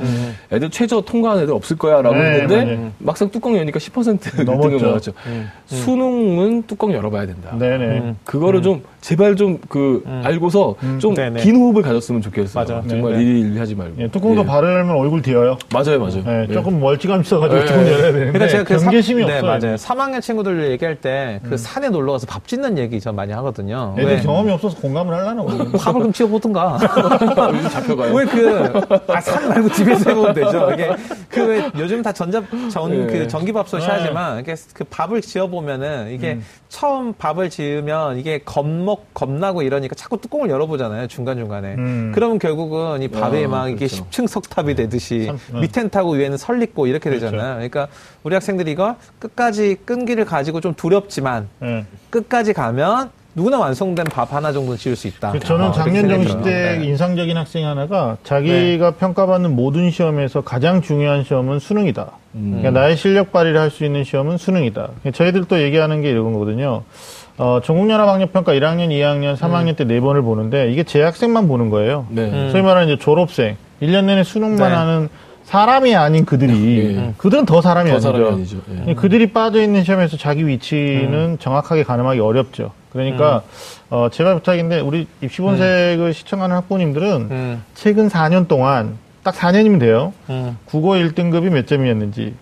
[0.51, 2.91] 애들 최저 통과한 애들 없을 거야 라고 네, 했는데, 맞아요.
[2.99, 4.69] 막상 뚜껑 여니까 10% 넘었죠.
[4.77, 5.11] 1등을 나왔죠.
[5.65, 7.55] 수능은 뚜껑 열어봐야 된다.
[7.57, 8.15] 네네.
[8.25, 11.51] 그거를 좀 제발 좀 그 알고서 좀긴 네네.
[11.51, 12.65] 호흡을 가졌으면 좋겠어요.
[12.65, 12.83] 맞아요.
[12.87, 13.23] 정말 네네.
[13.23, 14.01] 일일이 하지 말고.
[14.01, 14.45] 예, 뚜껑도 예.
[14.45, 15.57] 바르려면 얼굴 뒤어요.
[15.73, 16.23] 맞아요, 맞아요.
[16.25, 16.53] 네, 예.
[16.53, 17.65] 조금 멀찌감치 써가지고 네.
[17.65, 19.41] 뚜껑 열어야 되는데 그러니까 제가 그 경계심이 삼- 없어요.
[19.41, 19.75] 네, 맞아요.
[19.75, 23.95] 3학년 친구들 얘기할 때그 산에 놀러 가서 밥 짓는 얘기 전 많이 하거든요.
[23.97, 24.21] 애들 왜?
[24.21, 25.71] 경험이 없어서 공감을 하려나 모르겠네.
[25.77, 26.79] 밥을 좀 지어보든가.
[27.53, 28.13] 요즘 잡혀가요.
[28.13, 30.71] 왜 그, 아, 산 말고 집에서 해보면 되죠.
[30.73, 30.89] 이게,
[31.29, 33.07] 그, 왜, 요즘 다 전자, 전, 네.
[33.07, 33.87] 그, 전기밥솥이 네.
[33.89, 40.49] 하지만, 이게 그 밥을 지어보면은, 이게 처음 밥을 지으면 이게 겁먹, 겁나고 이러니까 자꾸 뚜껑을
[40.49, 41.07] 열어보잖아요.
[41.07, 41.73] 중간중간에.
[41.75, 42.11] 음.
[42.13, 44.05] 그러면 결국은 이 밥에 아, 막 이게 그렇죠.
[44.05, 45.61] 10층 석탑이 되듯이 참, 네.
[45.61, 47.25] 밑엔 타고 위에는 설립고 이렇게 그렇죠.
[47.25, 47.55] 되잖아요.
[47.55, 47.87] 그러니까
[48.23, 51.28] 우리 학생들이 이걸 끝까지 끈기를 가지고 좀 두렵지만,
[51.63, 51.85] 예.
[52.09, 55.31] 끝까지 가면 누구나 완성된 밥 하나 정도는 지을 수 있다.
[55.31, 56.77] 그 저는 어, 작년 정시 때.
[56.79, 56.85] 네.
[56.85, 62.07] 인상적인 학생 하나가 자기가 평가받는 모든 시험에서 가장 중요한 시험은 수능이다.
[62.33, 64.89] 그러니까 나의 실력 발휘를 할 수 있는 시험은 수능이다.
[65.13, 66.83] 저희들도 얘기하는 게 이런 거거든요.
[67.37, 72.05] 어, 전국연합학력평가 1학년, 2학년, 3학년 때네 번을 보는데 이게 재학생만 보는 거예요.
[72.09, 72.49] 네.
[72.51, 74.75] 소위 말하는 이제 졸업생, 1년 내내 수능만 네.
[74.75, 75.09] 하는
[75.53, 77.13] 사람이 아닌 그들이, 예.
[77.17, 78.11] 그들은 더 사람이 더 아니죠.
[78.11, 78.57] 사람이 아니죠.
[78.87, 78.93] 예.
[78.93, 82.71] 그들이 빠져 있는 시험에서 자기 위치는 정확하게 가늠하기 어렵죠.
[82.91, 83.41] 그러니까
[83.89, 90.13] 어, 제발 부탁인데 우리 입시본색을 시청하는 학부모님들은 음, 최근 4년 동안 딱 4년이면 돼요.
[90.29, 90.55] 음.
[90.65, 92.35] 국어 1등급이 몇 점이었는지,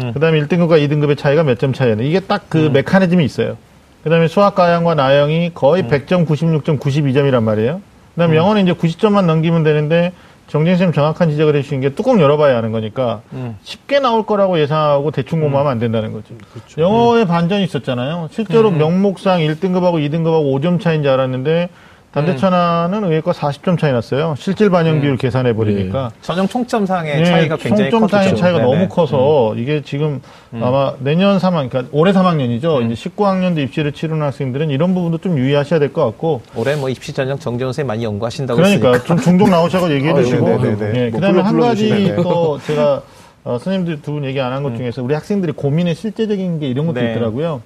[0.00, 0.12] 음.
[0.12, 3.56] 그다음에 1등급과 2등급의 차이가 몇 점 차이였는지 이게 딱 그 메커니즘이 있어요.
[4.04, 7.80] 그다음에 수학 가형과 나형이 거의 100점, 96점, 92점이란 말이에요.
[8.14, 10.12] 그다음에 영어는 이제 90점만 넘기면 되는데
[10.46, 13.56] 정진 쌤 정확한 지적을 해주신 게 뚜껑 열어봐야 하는 거니까 음.
[13.62, 16.34] 쉽게 나올 거라고 예상하고 대충 공부하면 안 된다는 거죠.
[16.78, 18.28] 영어에 반전이 있었잖아요.
[18.30, 21.68] 실제로 명목상 1등급하고 2등급하고 5점 차이인 줄 알았는데
[22.14, 24.34] 단대천하는 의외과 40점 차이 났어요.
[24.38, 26.12] 실질 반영 비율 계산해 버리니까.
[26.22, 28.36] 전형 총점상의 네, 차이가 굉장히 총점 차이.
[28.36, 28.70] 차이가 네네.
[28.72, 30.20] 너무 커서 이게 지금
[30.52, 32.86] 아마 내년 3학 그러니까 올해 3학년이죠.
[32.90, 36.42] 이제 19학년도 입시를 치르는 학생들은 이런 부분도 좀 유의하셔야 될 것 같고.
[36.56, 39.06] 올해 뭐 입시 전형 정재훈 선생님 많이 연구하신다고 그러니까 했으니까.
[39.06, 40.46] 좀 종종 나오셔서 얘기해 주시고.
[40.58, 40.98] 네네네.
[41.00, 42.14] 예, 뭐 그다음에 한 가지.
[42.16, 43.02] 또 제가
[43.44, 46.86] 어, 선생님들 두 분 얘기 안 한 것 중에서 우리 학생들이 고민의 실제적인 게 이런
[46.86, 47.10] 것도 네.
[47.10, 47.60] 있더라고요.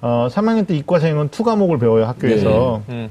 [0.00, 2.82] 어, 3학년 때 이과생은 two 과목을 배워요 학교에서.
[2.88, 3.10] 음,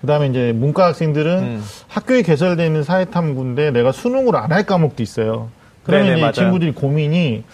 [0.00, 1.64] 그다음에 이제 문과 학생들은 음.
[1.88, 5.48] 학교에 개설되어 있는 사회탐구인데 내가 수능으로 안할 과목도 있어요.
[5.82, 6.32] 그러면 네네, 이제 이 맞아요.
[6.32, 7.44] 친구들이 고민이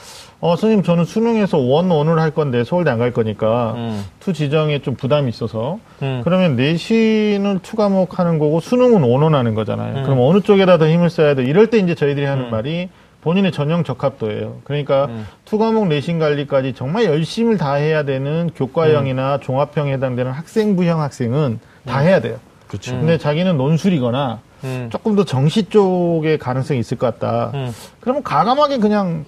[0.40, 4.04] 어 선생님 저는 수능에서 one one을 할 건데 서울대 안 갈 거니까 음.
[4.20, 6.20] two 지정에 좀 부담이 있어서 음.
[6.22, 9.98] 그러면 내신을 two 과목 하는 거고 수능은 one one 하는 거잖아요.
[9.98, 10.02] 음.
[10.02, 11.44] 그럼 어느 쪽에다 더 힘을 써야 돼?
[11.44, 12.88] 이럴 때 이제 저희들이 하는 말이
[13.24, 14.58] 본인의 전형 적합도예요.
[14.64, 15.08] 그러니까
[15.46, 22.00] two 과목 내신 관리까지 정말 열심을 다 해야 되는 교과형이나 종합형에 해당되는 학생부형 학생은 다
[22.00, 22.36] 해야 돼요.
[22.68, 22.92] 그렇죠.
[22.92, 24.88] 근데 자기는 논술이거나 음.
[24.92, 27.50] 조금 더 정시 쪽에 가능성이 있을 것 같다.
[27.54, 27.72] 음.
[28.00, 29.24] 그러면 과감하게 그냥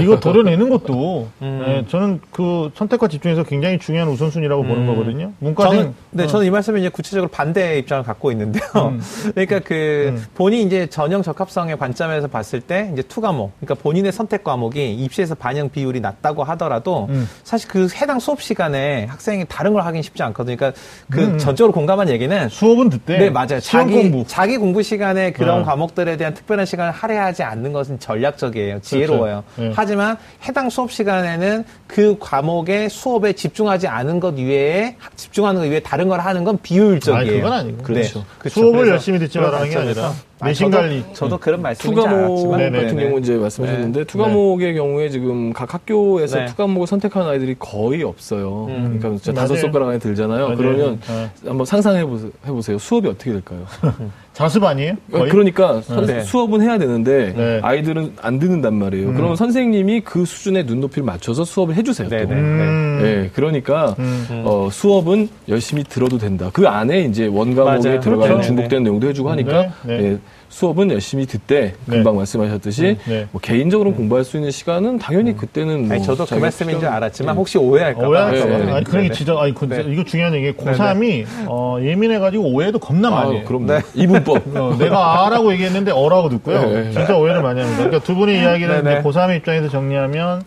[0.00, 1.62] 이거 도려내는 것도 음.
[1.64, 5.32] 네, 저는 그 선택과 집중에서 굉장히 중요한 우선순위라고 보는 거거든요.
[5.38, 6.26] 문과생 저는, 네, 어.
[6.26, 8.62] 저는 이 말씀에 이제 구체적으로 반대 입장을 갖고 있는데요.
[8.76, 9.00] 음.
[9.34, 10.24] 그러니까 그 음.
[10.34, 15.34] 본인 이제 전형 적합성의 관점에서 봤을 때 이제 two 과목, 그러니까 본인의 선택 과목이 입시에서
[15.34, 17.28] 반영 비율이 낮다고 하더라도 음.
[17.44, 20.56] 사실 그 해당 수업 시간에 학생이 다른 걸 하긴 쉽지 않거든요.
[20.56, 20.80] 그러니까
[21.10, 21.38] 그 음.
[21.38, 23.18] 전적으로 공감한 얘기는 수업은 듣대.
[23.18, 23.60] 네, 맞아요.
[23.60, 24.24] 자기, 공부.
[24.26, 25.64] 자기 공부 시간에 그런 어.
[25.64, 28.80] 과목들에 대한 특별한 시간을 할애하지 않는 것은 전략적이에요.
[28.80, 29.39] 지혜로워요.
[29.56, 29.72] 네.
[29.74, 30.16] 하지만
[30.46, 36.20] 해당 수업 시간에는 그 과목의 수업에 집중하지 않은 것 이외에 집중하는 것 이외에 다른 걸
[36.20, 37.20] 하는 건 비효율적이에요.
[37.32, 37.82] 아니, 그건 아니고.
[37.82, 38.24] 그렇죠.
[38.38, 38.60] 그렇죠.
[38.60, 41.04] 수업을 그래서 열심히 듣지 말라는 게 관점에서 아니라 아니, 내신 저도- 관리.
[41.12, 42.82] 저도 그런 말씀인지 투과목 알았지만 네네.
[42.82, 44.04] 같은 경우 이제 말씀하셨는데 네.
[44.06, 46.46] 투과목의 경우에 지금 각 학교에서 네.
[46.46, 48.66] 투과목을 선택하는 아이들이 거의 없어요.
[48.70, 48.98] 음.
[48.98, 49.60] 그러니까 진짜 다섯 맞아요.
[49.62, 50.44] 손가락 안에 들잖아요.
[50.44, 50.56] 맞아요.
[50.56, 51.30] 그러면 네.
[51.48, 52.30] 한번 상상해 보세요.
[52.46, 52.78] 해보세요.
[52.78, 53.66] 수업이 어떻게 될까요?
[54.40, 54.94] 자습 아니에요?
[55.12, 55.28] 거의?
[55.30, 56.22] 그러니까 선- 네.
[56.22, 57.60] 수업은 해야 되는데 네.
[57.62, 59.08] 아이들은 안 듣는단 말이에요.
[59.10, 59.14] 음.
[59.14, 62.08] 그러면 선생님이 그 수준의 눈높이를 맞춰서 수업을 해주세요.
[62.08, 62.16] 또.
[62.16, 62.32] 네, 네.
[62.34, 62.98] 음.
[63.02, 64.42] 네, 그러니까 음.
[64.46, 66.48] 어, 수업은 열심히 들어도 된다.
[66.54, 68.00] 그 안에 이제 원과 목에 맞아요.
[68.00, 68.42] 들어가는 그렇죠.
[68.46, 70.04] 중복된 내용도 해주고 하니까 네, 네.
[70.12, 70.18] 예,
[70.50, 71.96] 수업은 열심히 듣되 네.
[71.96, 73.28] 금방 말씀하셨듯이 네.
[73.30, 77.34] 뭐 개인적으로 공부할 수 있는 시간은 당연히 그때는 뭐 아니, 저도 그 말씀인 줄 알았지만
[77.34, 77.38] 예.
[77.38, 78.08] 혹시 오해할까봐.
[78.08, 78.58] 오해할까봐.
[78.58, 78.72] 네, 네.
[78.72, 79.14] 아니, 그런 게 네.
[79.14, 79.84] 진짜, 아니, 그, 네.
[79.86, 80.52] 이거 중요한 얘기.
[80.52, 83.44] 고3이, 어, 예민해 가지고 오해도 겁나 많이 아, 해요.
[83.46, 83.80] 그럼 네.
[83.94, 84.56] 이분법.
[84.56, 86.68] 어, 내가 아라고 얘기했는데 어라고 듣고요.
[86.68, 86.90] 네.
[86.90, 87.84] 진짜 오해를 많이 합니다.
[87.84, 88.80] 그러니까 두 분의 이야기를.
[88.80, 90.42] 이제 고3의 입장에서 정리하면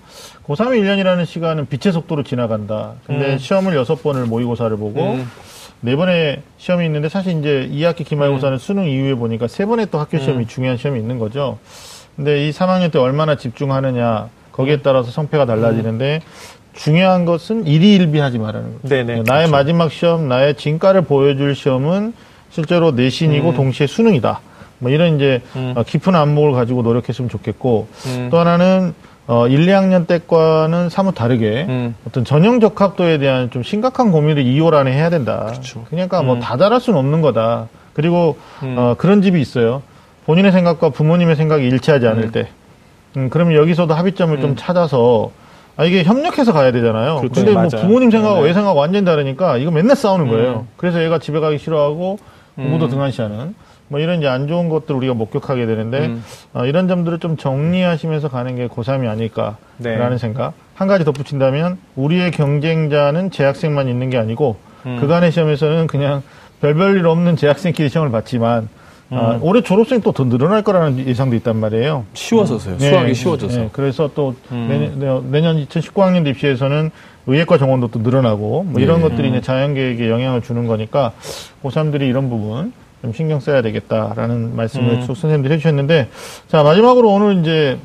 [0.45, 2.95] 고3의 1년이라는 시간은 빛의 속도로 지나간다.
[3.07, 3.37] 근데 음.
[3.37, 5.29] 시험을 여섯 번을 모의고사를 보고 음.
[5.85, 10.17] 네 번의 시험이 있는데 사실 이제 2학기 기말고사는 수능 이후에 보니까 세 번의 또 학교
[10.17, 10.47] 시험이 음.
[10.47, 11.59] 중요한 시험이 있는 거죠.
[12.15, 16.21] 근데 이 3학년 때 얼마나 집중하느냐 거기에 따라서 성패가 달라지는데
[16.71, 18.87] 중요한 것은 일희일비하지 말라는 거죠.
[18.87, 19.23] 네네.
[19.23, 19.51] 나의 그렇죠.
[19.51, 22.13] 마지막 시험, 나의 진가를 보여줄 시험은
[22.49, 23.55] 실제로 내신이고 음.
[23.55, 24.39] 동시에 수능이다.
[24.79, 25.73] 뭐 이런 이제 음.
[25.75, 28.29] 어, 깊은 안목을 가지고 노력했으면 좋겠고 음.
[28.31, 28.93] 또 하나는
[29.25, 31.95] 어, 1, 2학년 때과는 사뭇 다르게 음.
[32.07, 35.45] 어떤 전형 적합도에 대한 좀 심각한 고민을 2월 안에 해야 된다.
[35.47, 35.85] 그렇죠.
[35.89, 36.25] 그러니까 음.
[36.25, 37.69] 뭐다 잘할 수는 없는 거다.
[37.93, 38.75] 그리고 음.
[38.77, 39.81] 어, 그런 집이 있어요.
[40.25, 42.31] 본인의 생각과 부모님의 생각이 일치하지 않을 음.
[42.31, 42.47] 때.
[43.15, 44.55] 음, 그러면 여기서도 합의점을 좀 음.
[44.57, 45.31] 찾아서
[45.75, 47.17] 아, 이게 협력해서 가야 되잖아요.
[47.17, 47.33] 그렇죠.
[47.33, 47.87] 근데 뭐 맞아요.
[47.87, 48.49] 부모님 생각하고 네.
[48.49, 50.51] 애 생각 완전 다르니까 이거 맨날 싸우는 거예요.
[50.51, 50.67] 음.
[50.77, 52.19] 그래서 얘가 집에 가기 싫어하고
[52.55, 52.89] 공부도 음.
[52.89, 53.55] 등한시하는
[53.93, 56.23] 뭐 이런 이제 안 좋은 것들 우리가 목격하게 되는데 음.
[56.53, 59.57] 어, 이런 점들을 좀 정리하시면서 가는 게 고3이 아닐까라는
[60.09, 60.17] 네.
[60.17, 60.53] 생각.
[60.73, 64.55] 한 가지 덧붙인다면 우리의 경쟁자는 재학생만 있는 게 아니고
[64.87, 64.97] 음.
[64.99, 66.23] 그간의 시험에서는 그냥
[66.59, 68.67] 별별 일 없는 재학생끼리 시험을 봤지만
[69.11, 69.39] 아, 음.
[69.43, 72.05] 올해 졸업생 또더 늘어날 거라는 예상도 있단 말이에요.
[72.15, 72.77] 쉬워서서요.
[72.79, 73.59] 네, 수학이 쉬워져서.
[73.59, 74.65] 네, 그래서 또 음.
[74.67, 76.89] 내년, 내년- 내년 2019학년도 입시에서는
[77.27, 79.09] 의예과 정원도 또 늘어나고 뭐 이런 네.
[79.09, 79.33] 것들이 음.
[79.35, 81.11] 이제 자연계획에 영향을 주는 거니까
[81.63, 82.73] 고3들이 이런 부분
[83.03, 85.01] 좀 신경 써야 되겠다라는 말씀을 음.
[85.01, 86.07] 쭉 선생님들이 해주셨는데
[86.47, 87.77] 자 마지막으로 오늘 이제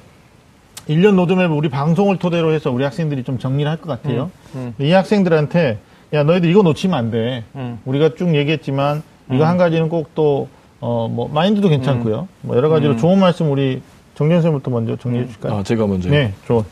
[0.89, 4.31] 1년 로드맵 우리 방송을 토대로 해서 우리 학생들이 좀 정리를 할 것 같아요.
[4.55, 4.75] 음.
[4.79, 5.79] 이 학생들한테
[6.15, 7.43] 야 너희들 이거 놓치면 안 돼.
[7.57, 7.81] 음.
[7.85, 9.03] 우리가 쭉 얘기했지만
[9.33, 9.49] 이거 음.
[9.49, 10.49] 한 가지는 꼭 또
[10.81, 12.29] 어 뭐 마인드도 괜찮고요.
[12.43, 12.97] 뭐 여러 가지로 음.
[12.99, 13.83] 좋은 말씀 우리
[14.15, 15.55] 정전 선생님부터 먼저 정리해 주실까요?
[15.59, 16.09] 아, 제가 먼저.
[16.09, 16.63] 네, 좋은.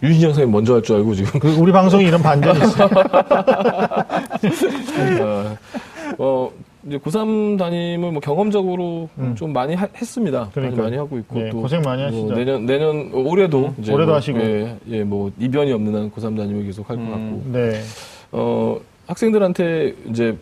[0.00, 1.40] 유신영 선생님 먼저 할 줄 알고 지금.
[1.40, 2.88] 그 우리 방송이 이런 반전이 있어요.
[5.20, 5.56] 어,
[6.18, 6.50] 어,
[6.88, 9.34] 이제 고3 담임을 뭐 경험적으로 음.
[9.36, 10.40] 좀 많이 하- 했습니다.
[10.40, 10.82] 많이, 그러니까요.
[10.84, 12.28] 많이 하고 있고 네, 또 고생 많이 뭐 하시죠.
[12.28, 12.34] 음.
[12.34, 14.38] 내년 내년 올해도 이제 올해도 뭐, 하시고.
[14.40, 17.10] 예, 예, 뭐 이변이 없는 한 고3 담임을 계속 할것 음.
[17.10, 17.80] 같고 네.
[18.32, 20.38] 어, 학생들한테 이제 저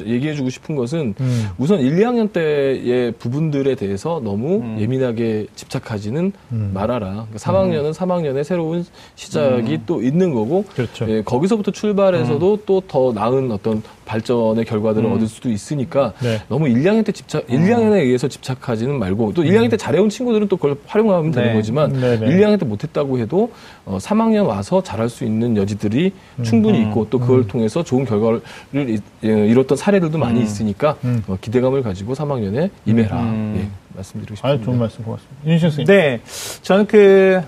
[0.00, 1.48] 얘기해주고 싶은 것은 음.
[1.58, 4.76] 우선 1, 2학년 때의 부분들에 대해서 너무 음.
[4.80, 6.70] 예민하게 집착하지는 음.
[6.74, 7.26] 말아라.
[7.30, 8.84] 그러니까 3학년은 3학년의 새로운
[9.14, 9.82] 시작이 음.
[9.86, 11.06] 또 있는 거고 그렇죠.
[11.08, 15.12] 예, 거기서부터 출발해서도 또 더 나은 어떤 발전의 결과들을 음.
[15.14, 16.40] 얻을 수도 있으니까 네.
[16.48, 20.08] 너무 1, 2학년 때 집착, 1, 2학년에 의해서 집착하지는 말고 또 1, 2학년 때 잘해온
[20.08, 21.54] 친구들은 또 그걸 활용하면 되는 네.
[21.54, 22.26] 거지만 네, 네.
[22.26, 23.52] 1, 2학년 때 못했다고 해도
[23.84, 26.12] 어, 3학년 와서 잘할 수 있는 여지들이
[26.42, 26.88] 충분히 음.
[26.88, 28.40] 있고 또 그걸 통해서 좋은 결과를
[28.74, 30.44] 이- 예, 이뤘던 사례들도 많이 음.
[30.44, 31.22] 있으니까 음.
[31.26, 33.54] 어, 기대감을 가지고 3학년에 임해라 음.
[33.56, 34.48] 예, 말씀드리고 싶습니다.
[34.48, 35.46] 아유, 좋은 말씀 고맙습니다.
[35.46, 35.86] 윤신 선생님.
[35.86, 36.20] 네.
[36.62, 37.40] 저는 그,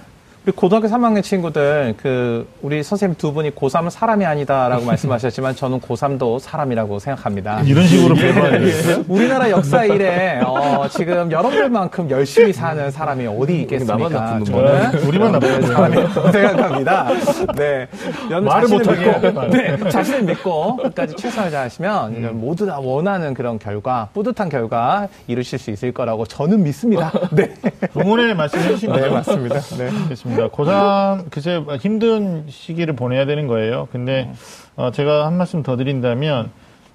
[0.45, 6.41] 우리 고등학교 3학년 친구들 그 우리 선생님 두 분이 고3은 사람이 아니다라고 말씀하셨지만 저는 고3도
[6.41, 7.61] 사람이라고 생각합니다.
[7.61, 9.05] 이런 식으로 배워야 되겠어요?
[9.07, 14.09] 우리나라 역사 이래 어, 지금 여러분들만큼 열심히 사는 사람이 어디 있겠습니까?
[14.45, 15.07] 저는 놈이네.
[15.07, 17.09] 우리만 나쁜 사람이라고 생각합니다.
[17.55, 17.89] 네,
[18.29, 25.07] 말을 믿고, 네, 자신을 믿고 끝까지 최선을 다하시면 모두 다 원하는 그런 결과, 뿌듯한 결과
[25.29, 27.13] 이루실 수 있을 거라고 저는 믿습니다.
[27.31, 27.55] 네,
[27.97, 29.15] 응원의 말씀 해주신 네 거죠?
[29.15, 29.61] 맞습니다.
[29.79, 30.32] 네.
[30.41, 30.49] 알겠습니다.
[30.49, 33.89] 고3, 글쎄, 힘든 시기를 보내야 되는 거예요.
[33.93, 34.33] 근데,
[34.77, 36.51] 어, 제가 한 말씀 더 드린다면,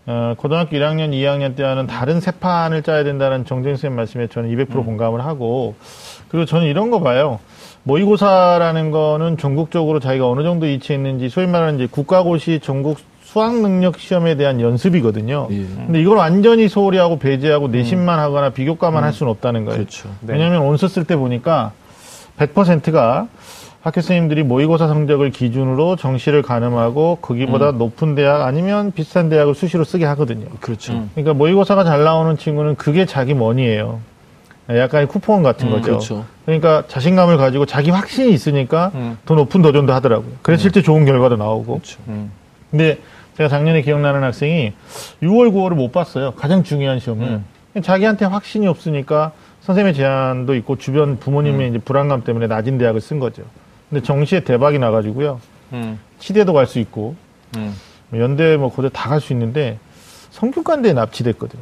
[0.07, 4.85] 어, 고등학교 1학년, 2학년 때와는 다른 세 판을 짜야 된다는 정재인 선생님 말씀에 저는 200%
[4.85, 5.75] 공감을 하고,
[6.29, 7.39] 그리고 저는 이런 거 봐요.
[7.83, 13.99] 모의고사라는 거는 전국적으로 자기가 어느 정도 위치해 있는지, 소위 말하는 이제 국가고시 전국 수학 능력
[13.99, 15.49] 시험에 대한 연습이거든요.
[15.51, 15.55] 예.
[15.55, 19.79] 근데 이걸 완전히 소홀히 하고 배제하고 내신만 하거나 비교과만 할 수는 없다는 거예요.
[19.79, 20.09] 그렇죠.
[20.21, 20.33] 네.
[20.33, 21.73] 왜냐하면 온서 쓸 때 보니까
[22.37, 23.27] 100%가
[23.81, 30.03] 학교 선생님들이 모의고사 성적을 기준으로 정시를 가늠하고 거기보다 높은 대학 아니면 비슷한 대학을 수시로 쓰게
[30.05, 30.47] 하거든요.
[30.59, 30.93] 그렇죠.
[30.93, 31.09] 음.
[31.13, 33.99] 그러니까 모의고사가 잘 나오는 친구는 그게 자기 머니예요.
[34.69, 35.83] 약간의 쿠폰 같은 거죠.
[35.83, 36.25] 그렇죠.
[36.45, 39.17] 그러니까 자신감을 가지고 자기 확신이 있으니까 음.
[39.25, 40.33] 더 높은 도전도 하더라고요.
[40.41, 41.75] 그래서 실제 좋은 결과도 나오고.
[41.75, 41.99] 그렇죠.
[42.09, 42.31] 음.
[42.69, 42.97] 근데
[43.37, 44.73] 제가 작년에 기억나는 학생이
[45.23, 46.31] 6월, 9월을 못 봤어요.
[46.31, 47.41] 가장 중요한 시험을.
[47.81, 49.31] 자기한테 확신이 없으니까
[49.67, 53.43] 선생님의 제안도 있고 주변 부모님의 이제 불안감 때문에 낮은 대학을 쓴 거죠.
[53.89, 55.41] 근데 정시에 대박이 나가지고요.
[55.73, 55.99] 음.
[56.19, 57.15] 치대도 갈 수 있고
[57.57, 57.75] 음.
[58.15, 59.77] 연대 뭐 고대 다 갈 수 있는데
[60.31, 61.61] 성균관대에 납치됐거든요.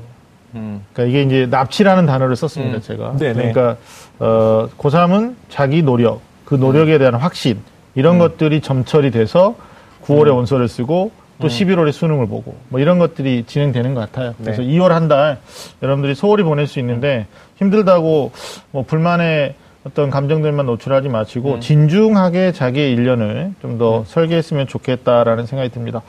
[0.53, 0.83] 음.
[0.93, 2.81] 그러니까 이게 이제 납치라는 단어를 썼습니다, 음.
[2.81, 3.17] 제가.
[3.17, 3.33] 네네.
[3.33, 3.77] 그러니까
[4.19, 7.57] 어 고3은 자기 노력, 그 노력에 대한 확신
[7.95, 9.55] 이런 것들이 점철이 돼서
[10.03, 11.11] 9월에 원서를 쓰고
[11.41, 14.33] 또 11월에 수능을 보고 뭐 이런 것들이 진행되는 것 같아요.
[14.41, 14.67] 그래서 네.
[14.69, 15.37] 2월 한 달
[15.83, 17.27] 여러분들이 소홀히 보낼 수 있는데
[17.57, 18.31] 힘들다고
[18.71, 19.55] 뭐 불만의
[19.85, 26.01] 어떤 감정들만 노출하지 마시고 진중하게 자기의 일년을 좀더 설계했으면 좋겠다라는 생각이 듭니다.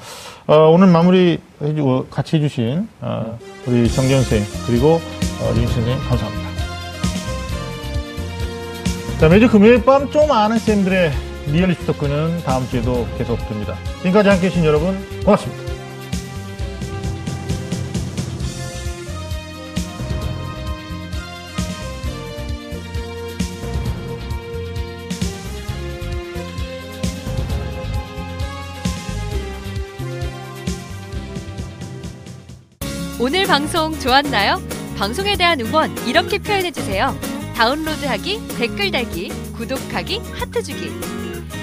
[0.46, 4.92] 어, 오늘 마무리 해주고 같이 해주신 어, 우리 정재훈 선생 그리고
[5.42, 6.46] 어, 린 선생님 감사합니다.
[9.20, 11.10] 자, 매주 금요일 밤 좀 아는 쌤들의
[11.46, 13.76] 리얼리티 토크는 다음 주에도 계속됩니다.
[13.98, 15.66] 지금까지 함께 해 주신 여러분 고맙습니다.
[33.18, 34.60] 오늘 방송 좋았나요?
[34.98, 37.18] 방송에 대한 응원 이렇게 표현해 주세요.
[37.56, 40.90] 다운로드하기, 댓글 달기, 구독하기, 하트 주기.